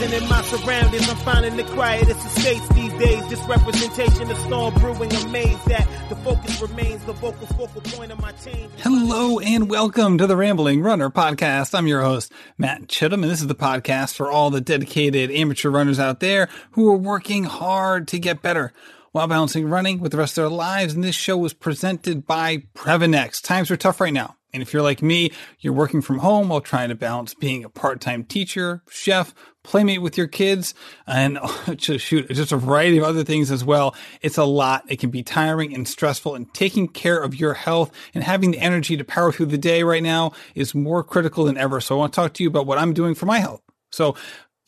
[0.00, 3.28] In my surroundings, I'm finding the quietest estates these days.
[3.28, 8.20] This representation of storm brewing, amazed that the focus remains the vocal focal point of
[8.20, 8.32] my.
[8.78, 11.74] Hello and welcome to the Rambling Runner podcast.
[11.76, 15.70] I'm your host, Matt Chittum, and this is the podcast for all the dedicated amateur
[15.70, 18.72] runners out there who are working hard to get better
[19.12, 20.94] while balancing running with the rest of their lives.
[20.94, 23.40] And this show was presented by Previnex.
[23.42, 24.36] Times are tough right now.
[24.54, 27.70] And if you're like me, you're working from home while trying to balance being a
[27.70, 30.74] part-time teacher, chef, playmate with your kids,
[31.06, 31.38] and
[31.76, 33.94] just shoot, just a variety of other things as well.
[34.20, 34.84] It's a lot.
[34.88, 38.58] It can be tiring and stressful and taking care of your health and having the
[38.58, 41.80] energy to power through the day right now is more critical than ever.
[41.80, 43.62] So I want to talk to you about what I'm doing for my health.
[43.90, 44.16] So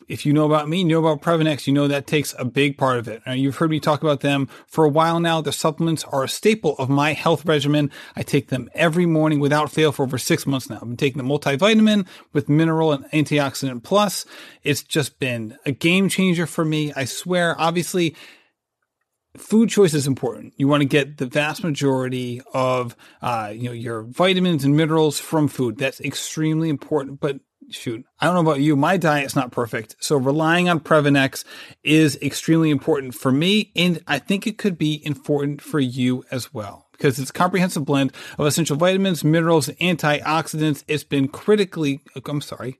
[0.07, 2.77] if you know about me, you know about Previnex, you know that takes a big
[2.77, 3.21] part of it.
[3.27, 5.41] You've heard me talk about them for a while now.
[5.41, 7.91] The supplements are a staple of my health regimen.
[8.15, 10.77] I take them every morning without fail for over six months now.
[10.77, 14.25] I've been taking the multivitamin with mineral and antioxidant plus.
[14.63, 16.93] It's just been a game changer for me.
[16.95, 18.15] I swear, obviously,
[19.37, 20.53] food choice is important.
[20.57, 25.19] You want to get the vast majority of, uh, you know, your vitamins and minerals
[25.19, 25.77] from food.
[25.77, 27.19] That's extremely important.
[27.19, 27.39] But
[27.71, 28.75] shoot, I don't know about you.
[28.75, 29.95] My diet's not perfect.
[29.99, 31.43] So relying on Previnex
[31.83, 33.71] is extremely important for me.
[33.75, 37.85] And I think it could be important for you as well because it's a comprehensive
[37.85, 40.83] blend of essential vitamins, minerals, and antioxidants.
[40.87, 42.79] It's been critically, I'm sorry,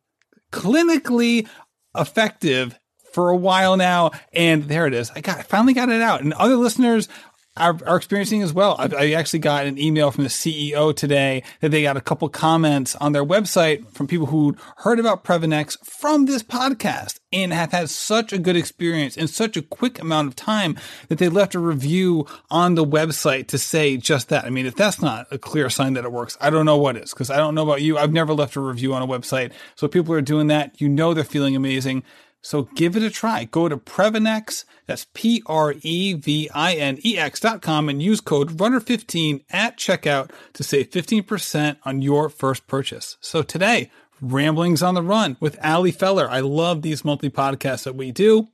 [0.51, 1.47] clinically
[1.95, 2.79] effective
[3.13, 4.11] for a while now.
[4.33, 5.11] And there it is.
[5.11, 6.21] I got, finally got it out.
[6.21, 7.07] And other listeners
[7.57, 8.75] are, are experiencing as well.
[8.77, 12.27] I, I, actually got an email from the CEO today that they got a couple
[12.27, 17.71] comments on their website from people who heard about Previnex from this podcast and have
[17.71, 21.55] had such a good experience in such a quick amount of time that they left
[21.55, 24.43] a review on the website to say just that.
[24.43, 26.97] I mean, if that's not a clear sign that it works, I don't know what
[26.97, 27.97] is because I don't know about you.
[27.97, 29.53] I've never left a review on a website.
[29.75, 30.81] So people are doing that.
[30.81, 32.03] You know, they're feeling amazing.
[32.45, 33.45] So give it a try.
[33.45, 35.79] Go to Previnex, that's P-R-E-V-I-N-E-X
[37.39, 43.17] dot com and use code RUNNER15 at checkout to save 15% on your first purchase.
[43.19, 43.89] So today,
[44.21, 46.29] Ramblings on the Run with Ali Feller.
[46.29, 48.49] I love these monthly podcasts that we do.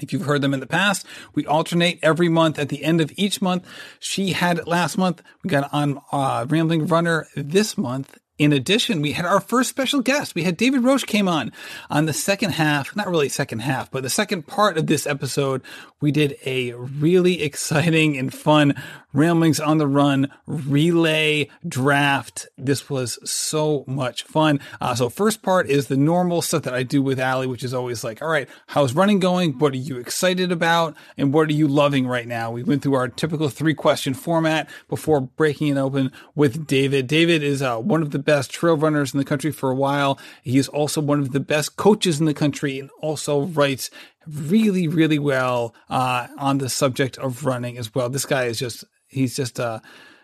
[0.00, 1.04] If you've heard them in the past,
[1.34, 3.66] we alternate every month at the end of each month.
[3.98, 5.20] She had it last month.
[5.44, 10.00] We got on uh, Rambling Runner this month in addition, we had our first special
[10.00, 10.34] guest.
[10.34, 11.52] We had David Roche came on
[11.90, 15.60] on the second half, not really second half, but the second part of this episode.
[16.00, 18.74] We did a really exciting and fun
[19.12, 22.48] Ramblings on the Run relay draft.
[22.56, 24.60] This was so much fun.
[24.80, 27.74] Uh, so first part is the normal stuff that I do with Ali, which is
[27.74, 29.58] always like, all right, how's running going?
[29.58, 30.96] What are you excited about?
[31.18, 32.52] And what are you loving right now?
[32.52, 37.06] We went through our typical three question format before breaking it open with David.
[37.06, 40.16] David is uh, one of the best trail runners in the country for a while.
[40.42, 43.90] He is also one of the best coaches in the country and also writes
[44.24, 48.08] really, really well uh, on the subject of running as well.
[48.08, 49.80] This guy is just he's just uh,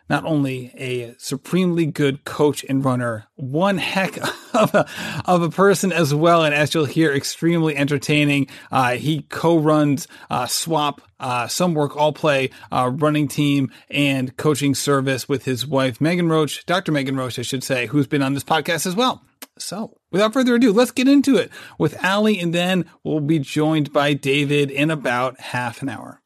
[0.09, 4.17] not only a supremely good coach and runner, one heck
[4.55, 4.87] of a,
[5.25, 6.45] of a person as well.
[6.45, 8.47] And as you'll hear, extremely entertaining.
[8.71, 14.75] Uh, he co-runs uh, SWAP, uh, Some Work All Play uh, running team and coaching
[14.75, 16.93] service with his wife, Megan Roche, Dr.
[16.93, 19.23] Megan Roche, I should say, who's been on this podcast as well.
[19.59, 23.93] So without further ado, let's get into it with Ali, and then we'll be joined
[23.93, 26.21] by David in about half an hour.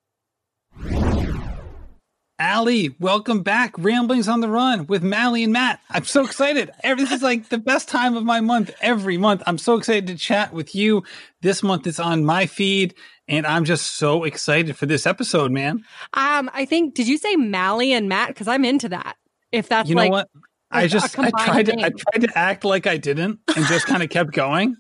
[2.41, 3.75] Ali, welcome back.
[3.77, 5.79] Ramblings on the Run with Mally and Matt.
[5.91, 6.71] I'm so excited.
[6.83, 9.43] This is like the best time of my month every month.
[9.47, 11.03] I'm so excited to chat with you.
[11.43, 12.95] This month it's on my feed,
[13.29, 15.85] and I'm just so excited for this episode, man.
[16.15, 18.29] Um, I think did you say Mally and Matt?
[18.29, 19.19] Because I'm into that.
[19.53, 20.29] If that's you know like what,
[20.71, 24.03] I just I tried to I tried to act like I didn't and just kind
[24.03, 24.77] of kept going.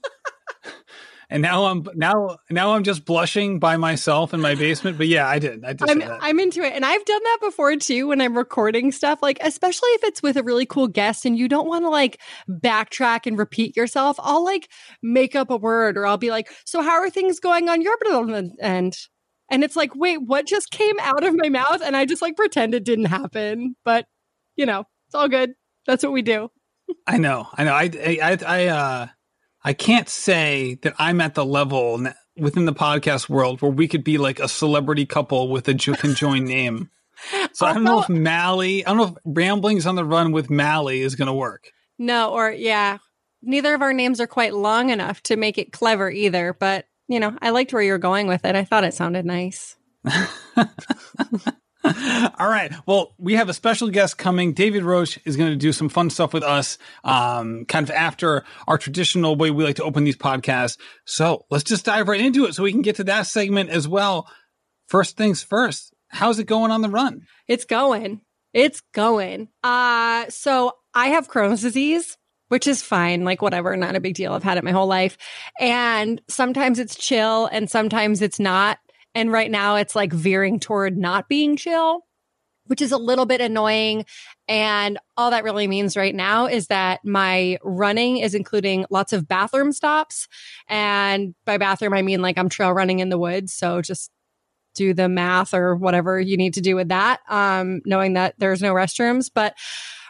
[1.30, 4.98] And now I'm now now I'm just blushing by myself in my basement.
[4.98, 5.64] But yeah, I did.
[5.64, 5.88] I did.
[5.88, 9.20] I'm, I'm into it, and I've done that before too when I'm recording stuff.
[9.22, 12.20] Like especially if it's with a really cool guest and you don't want to like
[12.48, 14.16] backtrack and repeat yourself.
[14.18, 14.68] I'll like
[15.02, 17.96] make up a word, or I'll be like, "So how are things going on your
[18.60, 18.96] end?"
[19.50, 21.82] And it's like, wait, what just came out of my mouth?
[21.84, 23.74] And I just like pretend it didn't happen.
[23.84, 24.06] But
[24.56, 25.52] you know, it's all good.
[25.86, 26.50] That's what we do.
[27.06, 27.46] I know.
[27.54, 27.72] I know.
[27.72, 27.90] I
[28.22, 29.06] I I uh
[29.62, 34.04] I can't say that I'm at the level within the podcast world where we could
[34.04, 36.90] be like a celebrity couple with a conjoined name.
[37.52, 40.48] So I don't know if Mally, I don't know if Ramblings on the Run with
[40.48, 41.70] Mally is going to work.
[41.98, 42.96] No, or yeah,
[43.42, 46.56] neither of our names are quite long enough to make it clever either.
[46.58, 48.56] But you know, I liked where you're going with it.
[48.56, 49.76] I thought it sounded nice.
[52.38, 52.72] All right.
[52.86, 54.52] Well, we have a special guest coming.
[54.52, 58.44] David Roche is going to do some fun stuff with us, um, kind of after
[58.68, 60.76] our traditional way we like to open these podcasts.
[61.06, 63.88] So let's just dive right into it so we can get to that segment as
[63.88, 64.28] well.
[64.88, 67.22] First things first, how's it going on the run?
[67.48, 68.20] It's going.
[68.52, 69.48] It's going.
[69.62, 72.18] Uh, so I have Crohn's disease,
[72.48, 73.24] which is fine.
[73.24, 74.34] Like, whatever, not a big deal.
[74.34, 75.16] I've had it my whole life.
[75.58, 78.78] And sometimes it's chill and sometimes it's not.
[79.14, 82.00] And right now it's like veering toward not being chill,
[82.66, 84.04] which is a little bit annoying.
[84.46, 89.26] And all that really means right now is that my running is including lots of
[89.26, 90.28] bathroom stops.
[90.68, 93.52] And by bathroom, I mean like I'm trail running in the woods.
[93.52, 94.10] So just
[94.74, 98.62] do the math or whatever you need to do with that, um, knowing that there's
[98.62, 99.30] no restrooms.
[99.34, 99.54] But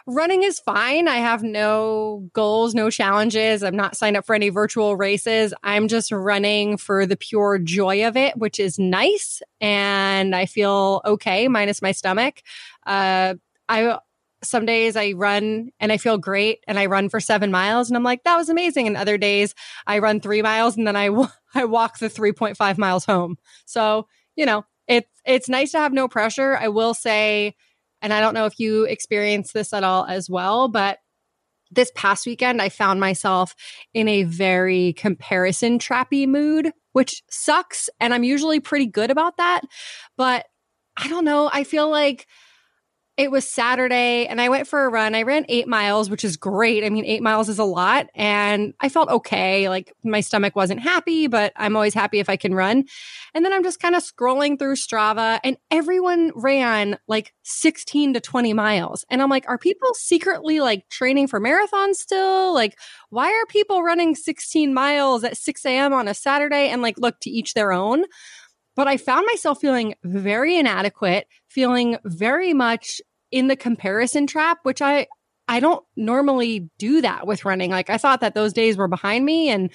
[0.07, 1.07] running is fine.
[1.07, 3.63] I have no goals, no challenges.
[3.63, 5.53] I'm not signed up for any virtual races.
[5.63, 9.41] I'm just running for the pure joy of it, which is nice.
[9.59, 12.41] And I feel okay, minus my stomach.
[12.85, 13.35] Uh,
[13.69, 13.97] I,
[14.43, 17.97] some days I run and I feel great and I run for seven miles and
[17.97, 18.87] I'm like, that was amazing.
[18.87, 19.53] And other days
[19.85, 21.09] I run three miles and then I,
[21.53, 23.37] I walk the 3.5 miles home.
[23.65, 26.57] So, you know, it's, it's nice to have no pressure.
[26.57, 27.55] I will say,
[28.01, 30.99] and I don't know if you experience this at all as well, but
[31.71, 33.55] this past weekend, I found myself
[33.93, 37.89] in a very comparison trappy mood, which sucks.
[37.99, 39.61] And I'm usually pretty good about that.
[40.17, 40.45] But
[40.97, 41.49] I don't know.
[41.51, 42.27] I feel like
[43.17, 45.15] it was Saturday and I went for a run.
[45.15, 46.83] I ran eight miles, which is great.
[46.83, 49.67] I mean, eight miles is a lot and I felt okay.
[49.67, 52.85] Like my stomach wasn't happy, but I'm always happy if I can run.
[53.33, 58.21] And then I'm just kind of scrolling through Strava and everyone ran like 16 to
[58.21, 59.05] 20 miles.
[59.09, 62.53] And I'm like, are people secretly like training for marathons still?
[62.53, 62.77] Like,
[63.09, 65.93] why are people running 16 miles at 6 a.m.
[65.93, 66.69] on a Saturday?
[66.69, 68.05] And like, look to each their own.
[68.75, 73.01] But I found myself feeling very inadequate, feeling very much
[73.31, 75.07] in the comparison trap, which I,
[75.47, 77.71] I don't normally do that with running.
[77.71, 79.71] Like I thought that those days were behind me and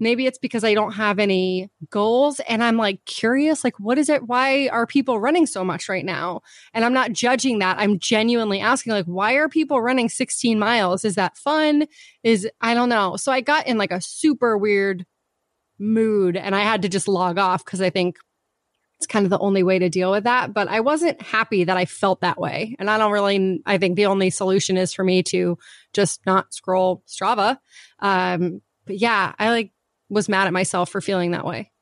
[0.00, 4.08] maybe it's because I don't have any goals and I'm like curious like what is
[4.08, 6.42] it why are people running so much right now?
[6.72, 7.78] And I'm not judging that.
[7.78, 11.04] I'm genuinely asking like why are people running 16 miles?
[11.04, 11.86] Is that fun?
[12.22, 13.16] Is I don't know.
[13.16, 15.06] So I got in like a super weird
[15.78, 18.16] mood and I had to just log off cuz I think
[18.98, 20.54] it's kind of the only way to deal with that.
[20.54, 22.76] But I wasn't happy that I felt that way.
[22.78, 25.58] And I don't really, I think the only solution is for me to
[25.92, 27.58] just not scroll Strava.
[27.98, 29.72] Um, but yeah, I like
[30.08, 31.72] was mad at myself for feeling that way.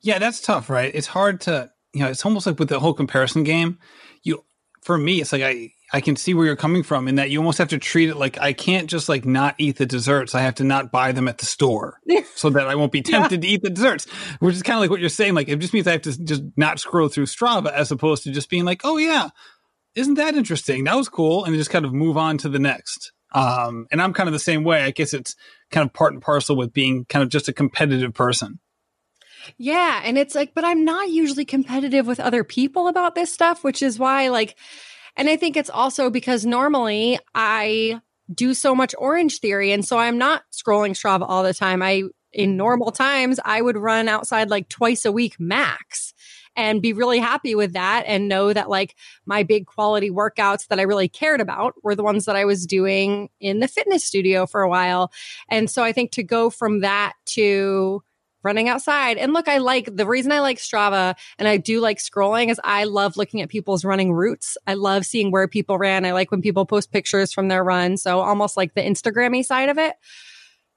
[0.00, 0.94] Yeah, that's tough, right?
[0.94, 3.78] It's hard to, you know, it's almost like with the whole comparison game.
[4.22, 4.44] You,
[4.82, 7.38] for me, it's like I, I can see where you're coming from in that you
[7.38, 10.34] almost have to treat it like I can't just like not eat the desserts.
[10.34, 12.00] I have to not buy them at the store
[12.34, 13.48] so that I won't be tempted yeah.
[13.48, 14.10] to eat the desserts,
[14.40, 15.34] which is kind of like what you're saying.
[15.34, 18.32] Like it just means I have to just not scroll through Strava as opposed to
[18.32, 19.28] just being like, oh yeah,
[19.94, 20.82] isn't that interesting?
[20.82, 21.44] That was cool.
[21.44, 23.12] And just kind of move on to the next.
[23.32, 24.82] Um, and I'm kind of the same way.
[24.82, 25.36] I guess it's
[25.70, 28.58] kind of part and parcel with being kind of just a competitive person.
[29.58, 30.00] Yeah.
[30.04, 33.80] And it's like, but I'm not usually competitive with other people about this stuff, which
[33.80, 34.56] is why like,
[35.16, 38.00] and I think it's also because normally I
[38.32, 39.72] do so much Orangetheory.
[39.72, 41.82] And so I'm not scrolling Strava all the time.
[41.82, 46.14] I, in normal times, I would run outside like twice a week max
[46.56, 48.94] and be really happy with that and know that like
[49.26, 52.66] my big quality workouts that I really cared about were the ones that I was
[52.66, 55.12] doing in the fitness studio for a while.
[55.48, 58.02] And so I think to go from that to
[58.44, 59.16] running outside.
[59.16, 62.60] And look, I like the reason I like Strava and I do like scrolling is
[62.62, 64.56] I love looking at people's running routes.
[64.66, 66.04] I love seeing where people ran.
[66.04, 67.96] I like when people post pictures from their run.
[67.96, 69.94] So almost like the Instagrammy side of it.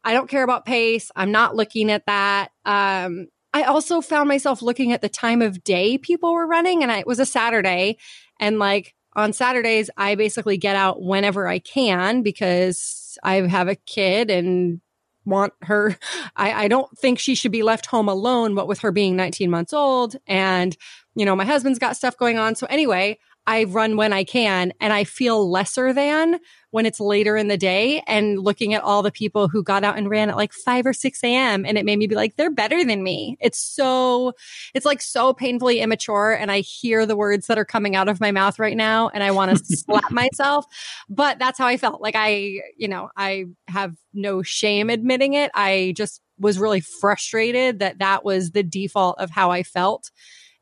[0.03, 1.12] I don't care about pace.
[1.15, 2.51] I'm not looking at that.
[2.65, 6.91] Um, I also found myself looking at the time of day people were running and
[6.91, 7.97] I, it was a Saturday
[8.39, 13.75] and like on Saturdays, I basically get out whenever I can because I have a
[13.75, 14.79] kid and
[15.27, 15.98] want her.
[16.36, 19.50] I, I don't think she should be left home alone, but with her being 19
[19.50, 20.75] months old and,
[21.15, 22.55] you know, my husband's got stuff going on.
[22.55, 26.39] So anyway, I run when I can and I feel lesser than
[26.72, 29.98] when it's later in the day and looking at all the people who got out
[29.98, 31.66] and ran at like 5 or 6 a.m.
[31.66, 33.38] and it made me be like, they're better than me.
[33.39, 34.34] It's so,
[34.74, 36.34] it's like so painfully immature.
[36.34, 39.24] And I hear the words that are coming out of my mouth right now and
[39.24, 40.66] I want to slap myself.
[41.08, 42.01] But that's how I felt.
[42.01, 45.51] Like I, you know, I have no shame admitting it.
[45.54, 50.12] I just was really frustrated that that was the default of how I felt.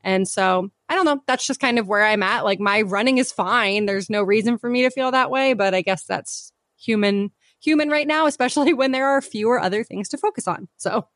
[0.03, 1.21] And so I don't know.
[1.27, 2.43] That's just kind of where I'm at.
[2.43, 3.85] Like my running is fine.
[3.85, 7.89] There's no reason for me to feel that way, but I guess that's human human
[7.89, 10.67] right now, especially when there are fewer other things to focus on.
[10.77, 11.07] So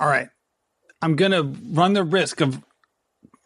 [0.00, 0.28] All right.
[1.00, 2.62] I'm going to run the risk of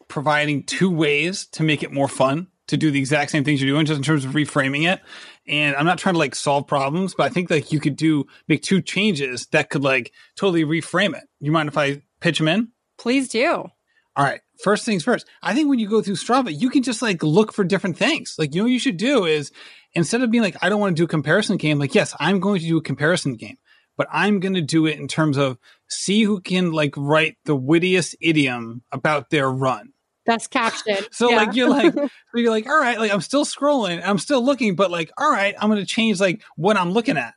[0.09, 3.75] providing two ways to make it more fun to do the exact same things you're
[3.75, 5.01] doing, just in terms of reframing it.
[5.47, 8.27] And I'm not trying to like solve problems, but I think like you could do
[8.49, 11.25] make two changes that could like totally reframe it.
[11.41, 12.69] You mind if I pitch them in?
[12.99, 13.69] Please do.
[14.17, 14.41] All right.
[14.63, 15.27] First things first.
[15.43, 18.37] I think when you go through Strava, you can just like look for different things.
[18.39, 19.51] Like, you know, what you should do is
[19.95, 22.39] instead of being like, I don't want to do a comparison game, like, yes, I'm
[22.39, 23.57] going to do a comparison game,
[23.97, 27.57] but I'm going to do it in terms of see who can like write the
[27.57, 29.93] wittiest idiom about their run.
[30.27, 30.99] That's caption.
[31.11, 31.37] so yeah.
[31.39, 31.95] like you're like
[32.35, 35.57] you're like all right, like I'm still scrolling, I'm still looking, but like all right,
[35.59, 37.35] I'm going to change like what I'm looking at.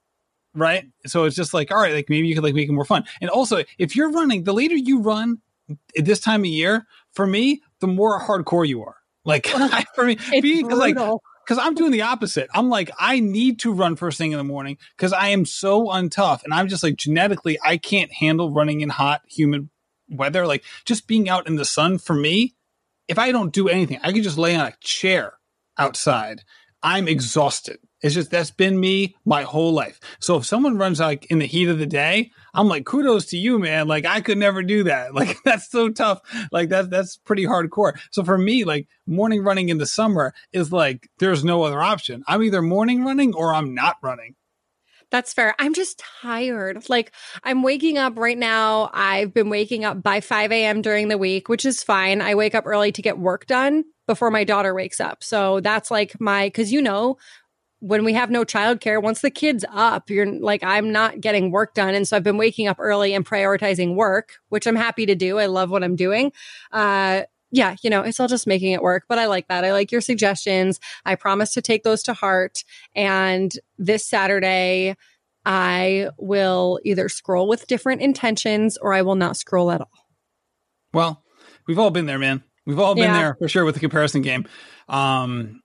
[0.54, 0.86] Right.
[1.08, 3.04] So it's just like, all right, like maybe you could like make it more fun.
[3.20, 5.40] And also, if you're running, the later you run
[5.98, 8.98] at this time of year, for me, the more hardcore you are.
[9.24, 9.48] Like
[9.96, 12.50] for me, because like because I'm doing the opposite.
[12.54, 15.86] I'm like, I need to run first thing in the morning because I am so
[15.88, 16.44] untough.
[16.44, 19.70] And I'm just like genetically, I can't handle running in hot, humid
[20.10, 20.48] weather.
[20.48, 22.56] Like just being out in the sun for me,
[23.08, 25.34] if I don't do anything, I can just lay on a chair
[25.78, 26.42] outside.
[26.82, 27.80] I'm exhausted.
[28.02, 30.00] It's just that's been me my whole life.
[30.20, 33.38] So if someone runs like in the heat of the day, I'm like, kudos to
[33.38, 33.88] you, man.
[33.88, 35.14] Like I could never do that.
[35.16, 36.22] Like that's so tough.
[36.52, 37.98] Like that's that's pretty hardcore.
[38.12, 42.24] So for me, like morning running in the summer is like there's no other option.
[42.28, 44.36] I'm either morning running or I'm not running.
[45.12, 45.56] That's fair.
[45.60, 46.90] I'm just tired.
[46.90, 47.12] Like
[47.44, 48.90] I'm waking up right now.
[48.94, 50.82] I've been waking up by 5 a.m.
[50.82, 52.22] during the week, which is fine.
[52.22, 55.24] I wake up early to get work done before my daughter wakes up.
[55.24, 57.18] So that's like my, cause you know,
[57.80, 61.74] when we have no childcare, once the kid's up, you're like, I'm not getting work
[61.74, 61.94] done.
[61.94, 65.40] And so I've been waking up early and prioritizing work, which I'm happy to do.
[65.40, 66.32] I love what I'm doing.
[66.72, 69.64] Uh, yeah, you know, it's all just making it work, but I like that.
[69.64, 70.80] I like your suggestions.
[71.06, 72.64] I promise to take those to heart.
[72.96, 74.96] And this Saturday,
[75.46, 79.92] I will either scroll with different intentions or I will not scroll at all.
[80.94, 81.24] Well,
[81.68, 82.44] we've all been there, man.
[82.66, 83.18] We've all been yeah.
[83.18, 84.48] there for sure with the comparison game.
[84.90, 85.62] Um,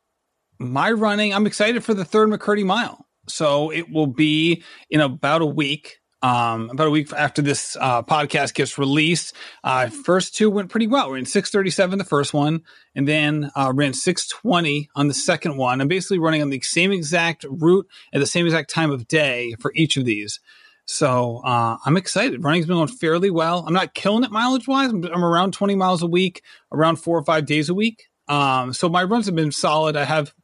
[0.60, 3.06] my running, I'm excited for the third McCurdy mile.
[3.28, 5.96] So it will be in about a week.
[6.22, 10.86] Um, about a week after this uh, podcast gets released, uh, first two went pretty
[10.86, 11.08] well.
[11.08, 12.60] We're in 637 the first one,
[12.94, 15.80] and then uh, ran 620 on the second one.
[15.80, 19.54] I'm basically running on the same exact route at the same exact time of day
[19.60, 20.40] for each of these.
[20.84, 22.44] So uh, I'm excited.
[22.44, 23.64] Running's been going fairly well.
[23.66, 24.90] I'm not killing it mileage wise.
[24.90, 28.08] I'm, I'm, around 20 miles a week, around four or five days a week.
[28.28, 29.96] Um, so my runs have been solid.
[29.96, 30.34] I have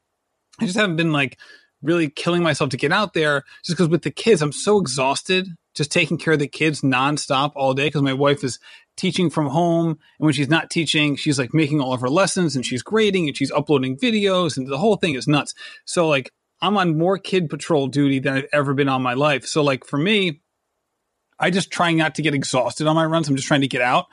[0.61, 1.39] I just haven't been like
[1.83, 5.49] really killing myself to get out there just because with the kids, I'm so exhausted
[5.77, 8.59] just taking care of the kids nonstop all day because my wife is
[8.97, 9.89] teaching from home.
[9.89, 13.29] And when she's not teaching, she's like making all of her lessons and she's grading
[13.29, 15.55] and she's uploading videos and the whole thing is nuts.
[15.85, 16.33] So like
[16.63, 19.45] I'm on more kid patrol duty than I've ever been on my life.
[19.47, 20.41] So like for me,
[21.39, 23.29] I just try not to get exhausted on my runs.
[23.29, 24.07] I'm just trying to get out.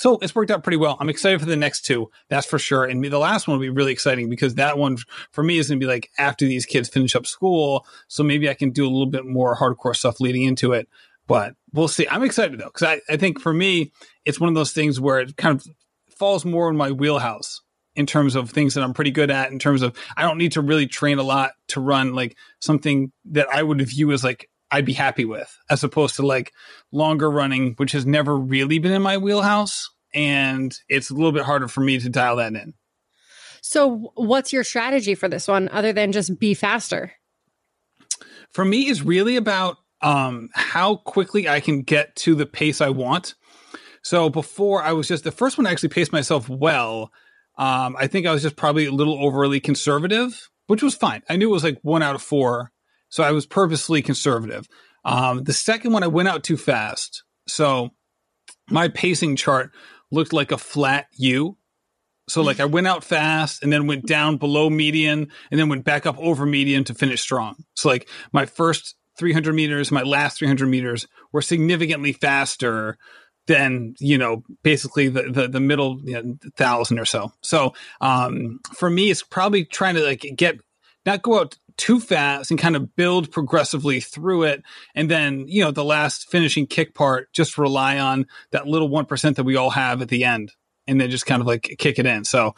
[0.00, 0.96] So it's worked out pretty well.
[0.98, 2.86] I'm excited for the next two, that's for sure.
[2.86, 4.96] And the last one will be really exciting because that one
[5.30, 7.84] for me is going to be like after these kids finish up school.
[8.08, 10.88] So maybe I can do a little bit more hardcore stuff leading into it.
[11.26, 12.08] But we'll see.
[12.08, 13.92] I'm excited though, because I, I think for me,
[14.24, 15.66] it's one of those things where it kind of
[16.16, 17.60] falls more in my wheelhouse
[17.94, 20.52] in terms of things that I'm pretty good at, in terms of I don't need
[20.52, 24.48] to really train a lot to run like something that I would view as like
[24.70, 26.52] I'd be happy with, as opposed to like
[26.92, 29.90] longer running, which has never really been in my wheelhouse.
[30.14, 32.74] And it's a little bit harder for me to dial that in.
[33.62, 37.12] So, what's your strategy for this one other than just be faster?
[38.50, 42.88] For me, is really about um, how quickly I can get to the pace I
[42.88, 43.34] want.
[44.02, 47.12] So, before I was just the first one, I actually paced myself well.
[47.58, 51.22] Um, I think I was just probably a little overly conservative, which was fine.
[51.28, 52.72] I knew it was like one out of four
[53.10, 54.66] so I was purposely conservative.
[55.04, 57.24] Um, the second one, I went out too fast.
[57.46, 57.90] So
[58.68, 59.72] my pacing chart
[60.10, 61.56] looked like a flat U.
[62.28, 65.84] So like I went out fast and then went down below median and then went
[65.84, 67.56] back up over median to finish strong.
[67.74, 72.96] So like my first 300 meters, my last 300 meters were significantly faster
[73.46, 77.32] than you know basically the the, the middle you know, thousand or so.
[77.42, 80.60] So um, for me, it's probably trying to like get
[81.04, 84.62] not go out too fast and kind of build progressively through it.
[84.94, 89.34] And then, you know, the last finishing kick part, just rely on that little 1%
[89.34, 90.52] that we all have at the end
[90.86, 92.24] and then just kind of like kick it in.
[92.24, 92.54] So,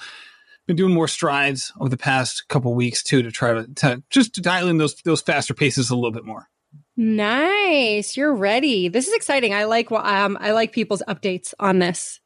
[0.67, 4.35] been doing more strides over the past couple weeks too to try to, to just
[4.35, 6.49] to dial in those those faster paces a little bit more.
[6.97, 8.87] Nice, you're ready.
[8.89, 9.53] This is exciting.
[9.53, 12.21] I like um I like people's updates on this.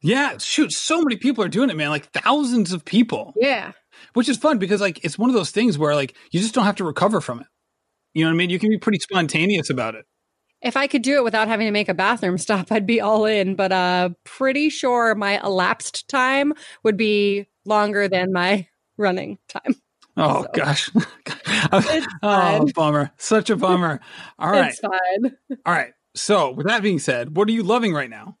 [0.00, 1.90] Yeah, shoot, so many people are doing it, man.
[1.90, 3.32] Like thousands of people.
[3.36, 3.72] Yeah
[4.14, 6.64] which is fun because like it's one of those things where like you just don't
[6.64, 7.46] have to recover from it.
[8.14, 8.50] You know what I mean?
[8.50, 10.04] You can be pretty spontaneous about it.
[10.60, 13.24] If I could do it without having to make a bathroom stop, I'd be all
[13.24, 13.56] in.
[13.56, 16.52] But uh, pretty sure my elapsed time
[16.84, 19.74] would be longer than my running time.
[20.16, 20.48] Oh So.
[20.54, 20.90] gosh.
[22.22, 23.10] Oh, bummer.
[23.16, 24.00] Such a bummer.
[24.38, 24.70] All right.
[24.70, 25.36] It's fine.
[25.64, 25.92] All right.
[26.14, 28.36] So, with that being said, what are you loving right now?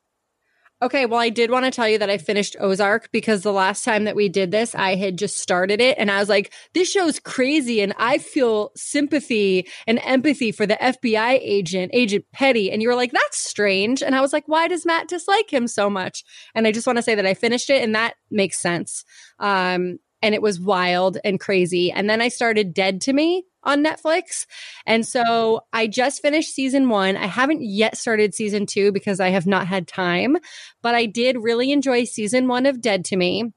[0.82, 3.84] Okay, well, I did want to tell you that I finished Ozark because the last
[3.84, 6.90] time that we did this, I had just started it and I was like, this
[6.90, 7.80] show's crazy.
[7.80, 12.72] And I feel sympathy and empathy for the FBI agent, Agent Petty.
[12.72, 14.02] And you were like, that's strange.
[14.02, 16.24] And I was like, why does Matt dislike him so much?
[16.52, 19.04] And I just want to say that I finished it and that makes sense.
[19.38, 21.92] Um, and it was wild and crazy.
[21.92, 24.46] And then I started Dead to Me on Netflix.
[24.86, 27.16] And so I just finished season one.
[27.16, 30.36] I haven't yet started season two because I have not had time,
[30.82, 33.52] but I did really enjoy season one of Dead to Me.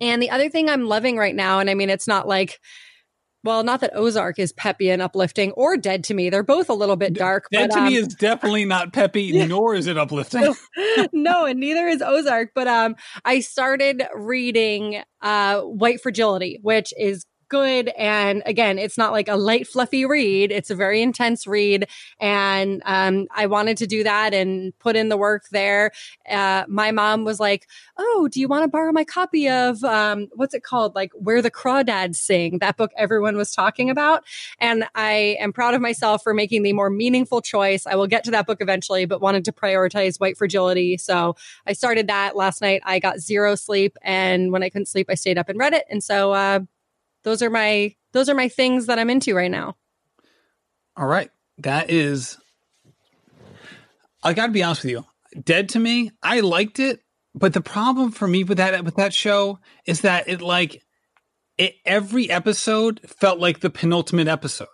[0.00, 2.58] And the other thing I'm loving right now, and I mean, it's not like,
[3.44, 6.30] well, not that Ozark is peppy and uplifting or Dead to Me.
[6.30, 7.46] They're both a little bit dark.
[7.50, 10.54] Dead but, to me um, is definitely not peppy, nor is it uplifting.
[11.12, 12.50] no, and neither is Ozark.
[12.54, 17.90] But um, I started reading uh, White Fragility, which is good.
[17.98, 20.50] And again, it's not like a light, fluffy read.
[20.50, 21.86] It's a very intense read.
[22.18, 25.92] And um, I wanted to do that and put in the work there.
[26.26, 27.68] Uh, my mom was like,
[27.98, 30.94] Oh, do you want to borrow my copy of um, what's it called?
[30.94, 34.24] Like Where the Crawdads Sing, that book everyone was talking about.
[34.58, 37.86] And I am proud of myself for making the more meaningful choice.
[37.86, 40.96] I will get to that book eventually, but wanted to prioritize White Fragility.
[40.96, 42.80] So I started that last night.
[42.86, 43.98] I got zero sleep.
[44.00, 45.84] And when I couldn't sleep, I stayed up and read it.
[45.90, 46.60] And so, uh,
[47.24, 49.76] those are my those are my things that I'm into right now.
[50.96, 51.30] All right.
[51.58, 52.38] That is
[54.22, 55.04] I got to be honest with you.
[55.42, 57.00] Dead to me, I liked it,
[57.34, 60.82] but the problem for me with that with that show is that it like
[61.58, 64.68] it every episode felt like the penultimate episode.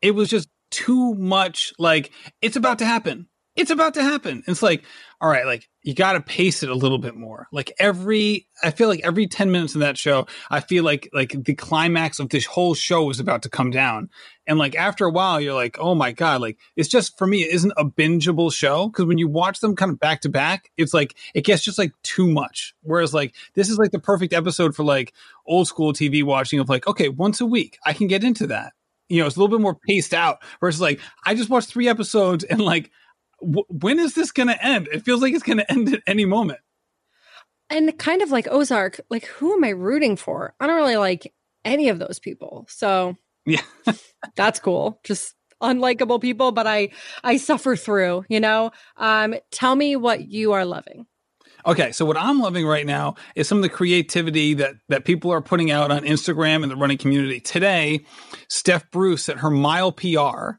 [0.00, 3.28] It was just too much like it's about to happen.
[3.54, 4.42] It's about to happen.
[4.46, 4.84] It's like,
[5.22, 7.46] all right, like you got to pace it a little bit more.
[7.52, 11.44] Like every, I feel like every 10 minutes of that show, I feel like, like
[11.44, 14.10] the climax of this whole show is about to come down.
[14.48, 17.44] And like after a while, you're like, oh my God, like it's just for me,
[17.44, 18.90] it isn't a bingeable show.
[18.90, 21.78] Cause when you watch them kind of back to back, it's like, it gets just
[21.78, 22.74] like too much.
[22.82, 25.12] Whereas like, this is like the perfect episode for like
[25.46, 28.72] old school TV watching of like, okay, once a week, I can get into that.
[29.08, 31.88] You know, it's a little bit more paced out versus like, I just watched three
[31.88, 32.90] episodes and like,
[33.42, 34.88] w- when is this going to end?
[34.92, 36.60] It feels like it's going to end at any moment.
[37.70, 40.54] And kind of like Ozark, like who am I rooting for?
[40.60, 41.32] I don't really like
[41.64, 42.66] any of those people.
[42.68, 43.62] So Yeah.
[44.36, 45.00] that's cool.
[45.04, 46.90] Just unlikable people, but I
[47.24, 48.72] I suffer through, you know?
[48.96, 51.06] Um tell me what you are loving.
[51.64, 55.32] Okay, so what I'm loving right now is some of the creativity that that people
[55.32, 57.40] are putting out on Instagram and the running community.
[57.40, 58.04] Today,
[58.48, 60.58] Steph Bruce at her mile PR,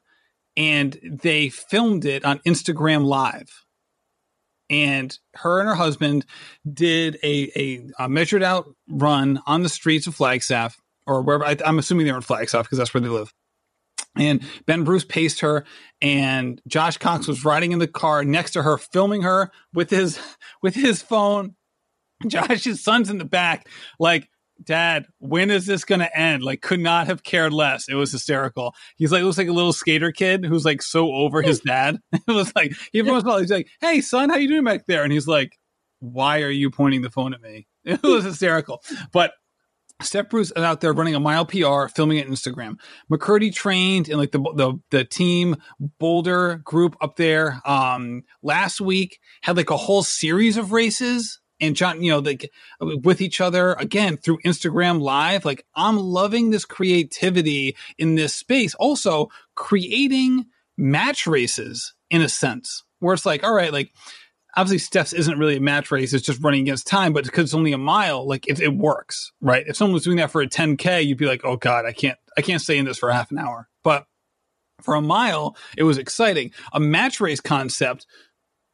[0.56, 3.66] and they filmed it on Instagram Live.
[4.70, 6.26] And her and her husband
[6.72, 11.46] did a, a, a measured out run on the streets of Flagstaff, or wherever.
[11.46, 13.34] I, I'm assuming they're in Flagstaff because that's where they live.
[14.16, 15.66] And Ben Bruce paced her,
[16.02, 20.20] and Josh Cox was riding in the car next to her, filming her with his
[20.62, 21.56] with his phone.
[22.28, 23.68] Josh's son's in the back,
[24.00, 24.30] like,
[24.62, 26.44] Dad, when is this gonna end?
[26.44, 27.88] Like, could not have cared less.
[27.90, 28.76] It was hysterical.
[28.96, 32.00] He's like looks like a little skater kid who's like so over his dad.
[32.14, 35.04] it was like in a he's like, Hey son, how you doing back there?
[35.04, 35.58] And he's like,
[36.00, 37.68] Why are you pointing the phone at me?
[37.86, 38.82] It was hysterical.
[39.12, 39.34] But
[40.02, 42.76] Steph Bruce is out there running a mile PR, filming it on Instagram.
[43.12, 45.56] McCurdy trained in like the the the team
[46.00, 47.62] Boulder group up there.
[47.66, 52.52] Um, last week had like a whole series of races and John, you know, like
[52.80, 55.46] with each other again through Instagram Live.
[55.46, 58.76] Like I'm loving this creativity in this space.
[58.76, 60.46] Also creating
[60.78, 63.92] match races in a sense where it's like, all right, like
[64.56, 67.14] obviously Steph's isn't really a match race; it's just running against time.
[67.14, 69.66] But because it's only a mile, like it, it works, right?
[69.68, 72.18] If someone was doing that for a 10k, you'd be like, oh god, I can't,
[72.38, 73.70] I can't stay in this for half an hour.
[73.84, 74.06] But
[74.82, 76.52] for a mile, it was exciting.
[76.74, 78.06] A match race concept.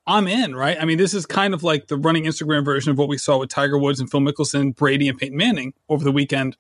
[0.08, 0.78] I'm in, right?
[0.80, 3.38] I mean, this is kind of like the running Instagram version of what we saw
[3.38, 6.58] with Tiger Woods and Phil Mickelson, Brady and Peyton Manning over the weekend,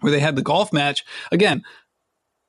[0.00, 1.04] where they had the golf match.
[1.30, 1.62] Again,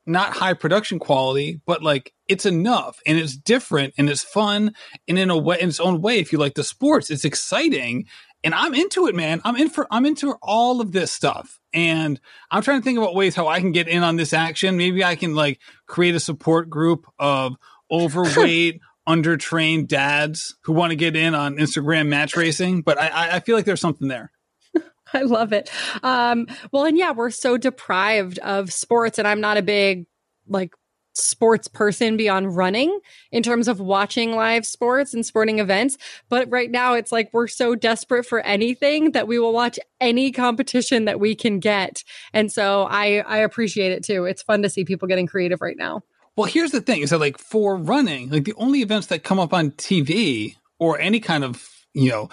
[0.06, 4.74] not high production quality, but like it's enough and it's different and it's fun
[5.08, 6.20] and in a way in its own way.
[6.20, 8.06] If you like the sports, it's exciting.
[8.44, 9.42] And I'm into it, man.
[9.44, 11.60] I'm in for I'm into all of this stuff.
[11.74, 14.78] And I'm trying to think about ways how I can get in on this action.
[14.78, 17.56] Maybe I can like create a support group of
[17.92, 22.82] overweight, undertrained dads who want to get in on Instagram match racing.
[22.82, 24.32] But I, I feel like there's something there.
[25.14, 25.70] I love it.
[26.04, 30.06] Um, well, and yeah, we're so deprived of sports, and I'm not a big
[30.48, 30.74] like
[31.14, 33.00] sports person beyond running
[33.32, 35.98] in terms of watching live sports and sporting events.
[36.30, 40.32] But right now it's like we're so desperate for anything that we will watch any
[40.32, 42.04] competition that we can get.
[42.34, 44.26] And so I, I appreciate it too.
[44.26, 46.04] It's fun to see people getting creative right now.
[46.36, 49.40] Well, here's the thing is that like for running, like the only events that come
[49.40, 52.30] up on TV or any kind of, you know,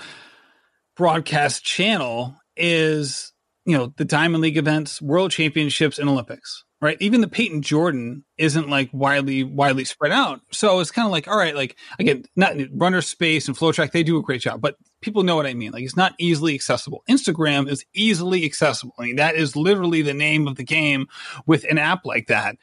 [0.97, 3.33] broadcast channel is,
[3.65, 6.97] you know, the Diamond League events, World Championships, and Olympics right?
[7.01, 10.41] Even the Payton Jordan isn't like widely widely spread out.
[10.53, 14.19] So it's kind of like, all right, like again, not RunnerSpace and FloTrack, they do
[14.19, 15.73] a great job, but people know what I mean.
[15.73, 17.03] Like it's not easily accessible.
[17.09, 18.95] Instagram is easily accessible.
[18.99, 21.09] I mean, that is literally the name of the game
[21.47, 22.57] with an app like that.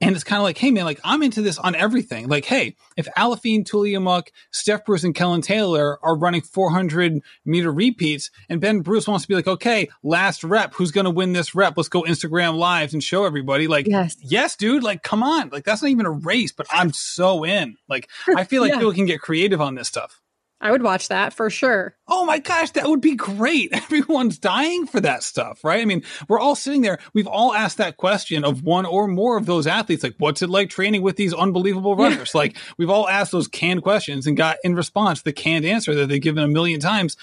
[0.00, 2.28] And it's kind of like, hey man, like I'm into this on everything.
[2.28, 8.30] Like, hey, if Aliphine Tuliamuk, Steph Bruce, and Kellyn Taylor are running 400 meter repeats,
[8.48, 11.54] and Ben Bruce wants to be like, okay, last rep, who's going to win this
[11.54, 11.74] rep?
[11.76, 13.68] Let's go Instagram lives and show everybody.
[13.68, 16.92] Like, yes, yes, dude, like, come on, like that's not even a race, but I'm
[16.92, 17.76] so in.
[17.88, 18.78] Like, I feel like yeah.
[18.78, 20.20] people can get creative on this stuff.
[20.60, 21.96] I would watch that for sure.
[22.08, 23.70] Oh my gosh, that would be great.
[23.72, 25.80] Everyone's dying for that stuff, right?
[25.80, 26.98] I mean, we're all sitting there.
[27.12, 30.48] We've all asked that question of one or more of those athletes, like, what's it
[30.48, 32.34] like training with these unbelievable runners?
[32.34, 36.08] like, we've all asked those canned questions and got in response the canned answer that
[36.08, 37.16] they've given a million times.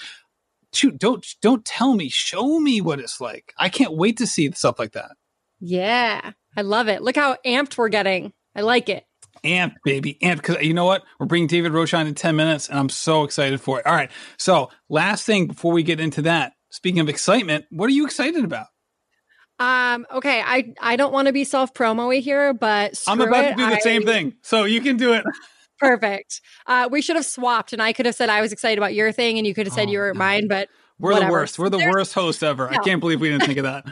[0.72, 3.52] Shoot, don't don't tell me, show me what it's like.
[3.56, 5.12] I can't wait to see stuff like that.
[5.60, 7.02] Yeah, I love it.
[7.02, 8.32] Look how amped we're getting.
[8.56, 9.04] I like it
[9.44, 10.36] amped, baby, amped.
[10.36, 11.02] Because you know what?
[11.18, 13.86] We're bringing David Roche on in 10 minutes, and I'm so excited for it.
[13.86, 14.10] All right.
[14.36, 18.44] So, last thing before we get into that, speaking of excitement, what are you excited
[18.44, 18.66] about?
[19.58, 23.50] Um, okay, I I don't want to be self promo here, but I'm about it.
[23.50, 24.34] to do the I, same thing.
[24.42, 25.24] So you can do it.
[25.78, 26.40] Perfect.
[26.66, 29.12] Uh, we should have swapped, and I could have said I was excited about your
[29.12, 30.48] thing, and you could have said oh, you were mine.
[30.48, 31.26] But we're whatever.
[31.26, 31.58] the worst.
[31.58, 32.68] We're the there's, worst host ever.
[32.70, 32.78] No.
[32.78, 33.86] I can't believe we didn't think of that.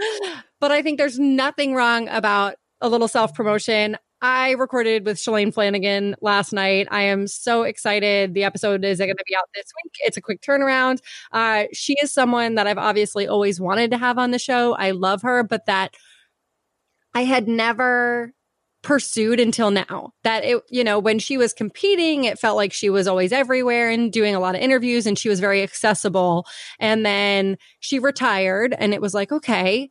[0.60, 3.96] but I think there's nothing wrong about a little self promotion.
[4.20, 6.88] I recorded with Shalane Flanagan last night.
[6.90, 8.34] I am so excited.
[8.34, 9.92] The episode is going to be out this week.
[10.00, 10.98] It's a quick turnaround.
[11.30, 14.74] Uh, she is someone that I've obviously always wanted to have on the show.
[14.74, 15.94] I love her, but that
[17.14, 18.32] I had never
[18.82, 20.12] pursued until now.
[20.24, 23.90] That it, you know, when she was competing, it felt like she was always everywhere
[23.90, 26.46] and doing a lot of interviews and she was very accessible.
[26.80, 29.90] And then she retired and it was like, okay,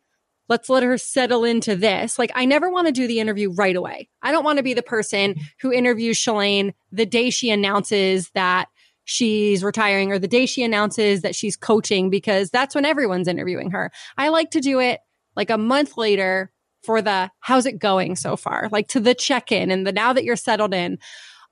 [0.49, 2.17] let's let her settle into this.
[2.17, 4.09] Like, I never want to do the interview right away.
[4.21, 8.69] I don't want to be the person who interviews Shalane the day she announces that
[9.03, 13.71] she's retiring or the day she announces that she's coaching because that's when everyone's interviewing
[13.71, 13.91] her.
[14.17, 14.99] I like to do it
[15.35, 16.51] like a month later
[16.83, 20.13] for the how's it going so far, like to the check in and the now
[20.13, 20.99] that you're settled in.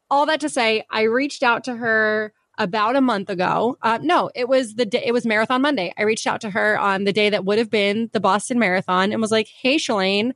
[0.10, 3.78] All that to say, I reached out to her about a month ago.
[3.82, 5.94] Uh, no, it was the day, it was Marathon Monday.
[5.98, 9.12] I reached out to her on the day that would have been the Boston Marathon
[9.12, 10.32] and was like, Hey, Shalane,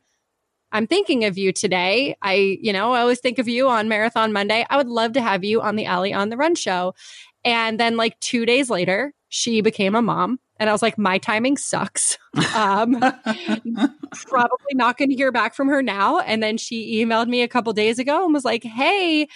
[0.71, 2.15] I'm thinking of you today.
[2.21, 4.65] I, you know, I always think of you on Marathon Monday.
[4.69, 6.93] I would love to have you on the Ali on the Run show.
[7.43, 10.39] And then like two days later, she became a mom.
[10.59, 12.17] And I was like, my timing sucks.
[12.55, 12.99] Um,
[14.27, 16.19] probably not going to hear back from her now.
[16.19, 19.27] And then she emailed me a couple days ago and was like, Hey,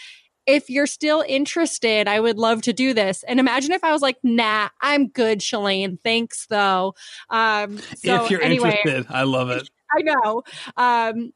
[0.46, 3.24] if you're still interested, I would love to do this.
[3.24, 6.00] And imagine if I was like, nah, I'm good, Shalane.
[6.02, 6.96] Thanks though.
[7.30, 9.70] Um, so if you're anyway, interested, I love it.
[9.92, 10.44] I know.
[10.76, 11.34] Um,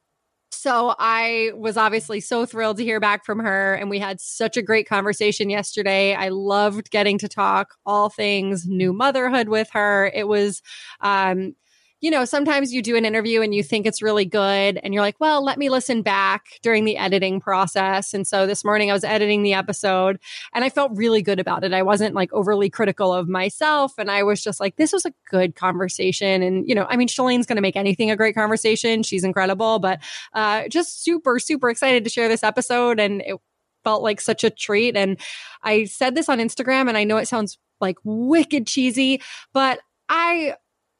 [0.52, 3.76] so I was obviously so thrilled to hear back from her.
[3.76, 6.16] And we had such a great conversation yesterday.
[6.16, 10.12] I loved getting to talk all things new motherhood with her.
[10.14, 10.62] It was,
[11.02, 11.56] um,
[12.00, 15.02] you know, sometimes you do an interview and you think it's really good and you're
[15.02, 18.14] like, well, let me listen back during the editing process.
[18.14, 20.20] And so this morning I was editing the episode
[20.54, 21.74] and I felt really good about it.
[21.74, 23.94] I wasn't like overly critical of myself.
[23.98, 26.44] And I was just like, this was a good conversation.
[26.44, 29.02] And, you know, I mean, Shalane's going to make anything a great conversation.
[29.02, 30.00] She's incredible, but
[30.34, 33.00] uh, just super, super excited to share this episode.
[33.00, 33.38] And it
[33.84, 34.96] felt like such a treat.
[34.96, 35.20] And
[35.64, 39.80] I said this on Instagram and I know it sounds like wicked cheesy, but
[40.10, 40.56] I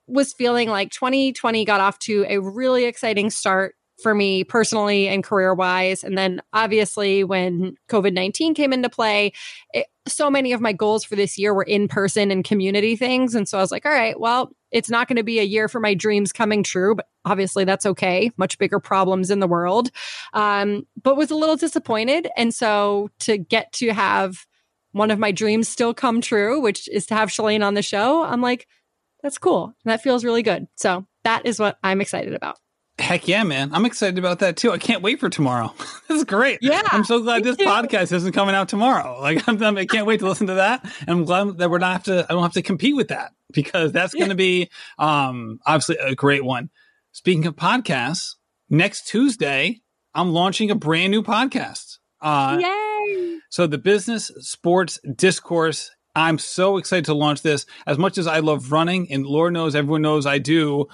[0.08, 5.24] was feeling like 2020 got off to a really exciting start for me personally and
[5.24, 6.04] career wise.
[6.04, 9.34] And then obviously when COVID 19 came into play,
[9.74, 13.36] it, so many of my goals for this year were in person and community things.
[13.36, 15.68] And so I was like, all right, well, it's not going to be a year
[15.68, 18.32] for my dreams coming true, but obviously that's okay.
[18.38, 19.90] Much bigger problems in the world.
[20.34, 22.28] Um, but was a little disappointed.
[22.38, 24.46] And so to get to have
[24.92, 28.24] one of my dreams still come true, which is to have Shalane on the show,
[28.24, 28.68] I'm like,
[29.28, 29.66] that's cool.
[29.84, 30.68] And that feels really good.
[30.78, 32.58] So that is what I'm excited about.
[32.98, 33.72] Heck yeah, man.
[33.74, 34.72] I'm excited about that too.
[34.72, 35.74] I can't wait for tomorrow.
[36.08, 36.60] this is great.
[36.62, 36.82] Yeah.
[36.86, 37.66] I'm so glad this too.
[37.66, 39.20] podcast isn't coming out tomorrow.
[39.22, 40.86] Like I'm, I'm, I can not wait to listen to that.
[41.02, 43.34] And I'm glad that we're not have to, I don't have to compete with that
[43.52, 46.70] because that's going to be, um, obviously a great one.
[47.12, 48.36] Speaking of podcasts,
[48.70, 49.82] next Tuesday,
[50.14, 51.98] I'm launching a brand new podcast.
[52.22, 53.40] Uh, Yay!
[53.50, 55.92] So the business sports discourse.
[56.18, 57.68] I'm so excited to launch this.
[57.86, 60.88] As much as I love running, and Lord knows everyone knows I do.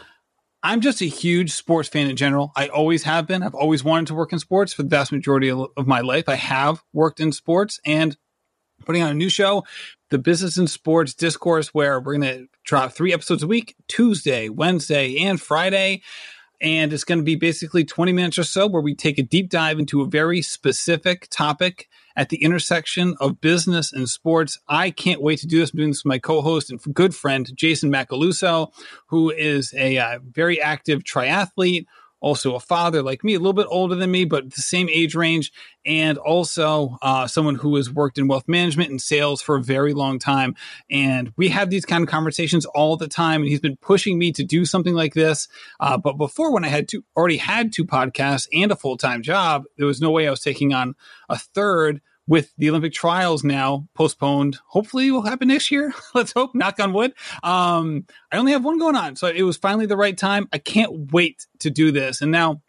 [0.62, 2.52] I'm just a huge sports fan in general.
[2.58, 3.42] I always have been.
[3.42, 6.28] I've always wanted to work in sports for the vast majority of, my life.
[6.28, 8.18] I have worked in sports and
[8.86, 9.64] putting on a new show,
[10.10, 14.50] the Business and Sports Discourse, where we're going to drop three episodes a week Tuesday,
[14.50, 16.02] Wednesday, and Friday
[16.62, 19.50] and it's going to be basically 20 minutes or so where we take a deep
[19.50, 24.60] dive into a very specific topic at the intersection of business and sports.
[24.68, 25.72] I can't wait to do this.
[25.72, 28.72] I'm doing this with my co-host and good friend Jason Macaluso,
[29.08, 31.86] who is a uh, very active triathlete
[32.24, 35.14] also a father like me, a little bit older than me, but the same age
[35.14, 35.52] range,
[35.86, 39.94] and also uh, someone who has worked in wealth management and sales for a very
[39.94, 40.56] long time.
[40.90, 43.42] And we have these kind of conversations all the time.
[43.42, 45.50] And he's been pushing me to do something like this.
[45.82, 49.22] Uh, but before, when I had two, already had two podcasts and a full time
[49.22, 50.96] job, there was no way I was taking on
[51.28, 54.60] a third with the Olympic trials now postponed.
[54.68, 55.94] Hopefully, will happen next year.
[56.14, 56.56] Let's hope.
[56.56, 57.14] Knock on wood.
[57.44, 60.48] Um, I only have one going on, so it was finally the right time.
[60.54, 62.22] I can't wait to do this.
[62.22, 62.62] And now,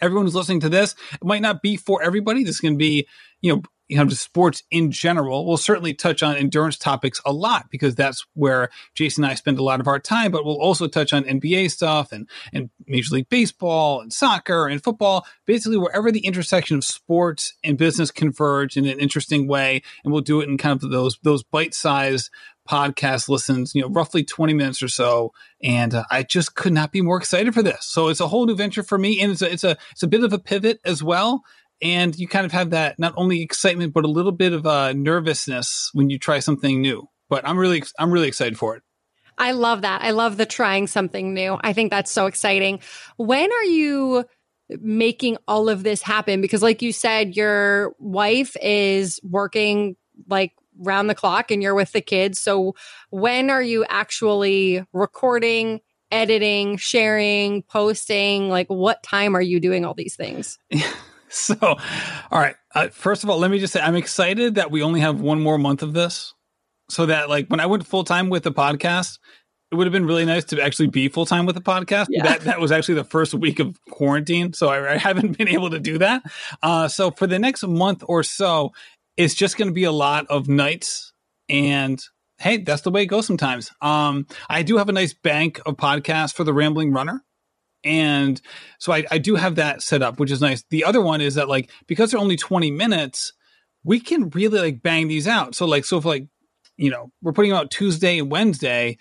[0.00, 2.44] everyone who's listening to this, it might not be for everybody.
[2.44, 3.06] This can be,
[3.46, 5.46] you know, you know, sports in general.
[5.46, 9.58] We'll certainly touch on endurance topics a lot because that's where Jason and I spend
[9.58, 13.14] a lot of our time, but we'll also touch on NBA stuff and, and Major
[13.14, 18.76] League Baseball and soccer and football, basically wherever the intersection of sports and business converge
[18.76, 19.82] in an interesting way.
[20.02, 22.30] And we'll do it in kind of those, those bite sized
[22.68, 25.32] podcast listens, you know, roughly 20 minutes or so.
[25.62, 27.86] And uh, I just could not be more excited for this.
[27.86, 29.20] So it's a whole new venture for me.
[29.20, 31.44] And it's a, it's a, it's a bit of a pivot as well
[31.82, 34.92] and you kind of have that not only excitement but a little bit of uh,
[34.92, 37.08] nervousness when you try something new.
[37.28, 38.82] But I'm really I'm really excited for it.
[39.38, 40.02] I love that.
[40.02, 41.58] I love the trying something new.
[41.60, 42.80] I think that's so exciting.
[43.16, 44.24] When are you
[44.68, 46.40] making all of this happen?
[46.40, 49.96] Because, like you said, your wife is working
[50.28, 52.40] like round the clock and you're with the kids.
[52.40, 52.74] So,
[53.10, 58.48] when are you actually recording, editing, sharing, posting?
[58.48, 60.58] Like, what time are you doing all these things?
[61.28, 61.78] so, all
[62.30, 62.56] right.
[62.74, 65.40] Uh, first of all, let me just say I'm excited that we only have one
[65.40, 66.34] more month of this.
[66.88, 69.18] So that, like, when I went full time with the podcast,
[69.72, 72.06] it would have been really nice to actually be full time with the podcast.
[72.08, 72.22] Yeah.
[72.22, 75.70] That that was actually the first week of quarantine, so I, I haven't been able
[75.70, 76.22] to do that.
[76.62, 78.72] Uh, so for the next month or so,
[79.16, 81.12] it's just going to be a lot of nights
[81.48, 82.00] and
[82.38, 83.70] hey, that's the way it goes sometimes.
[83.80, 87.24] Um, I do have a nice bank of podcasts for the Rambling Runner.
[87.86, 88.40] And
[88.78, 90.64] so I, I do have that set up, which is nice.
[90.70, 93.32] The other one is that like because they're only 20 minutes,
[93.84, 95.54] we can really like bang these out.
[95.54, 96.26] So like so if like,
[96.76, 98.98] you know, we're putting out Tuesday and Wednesday,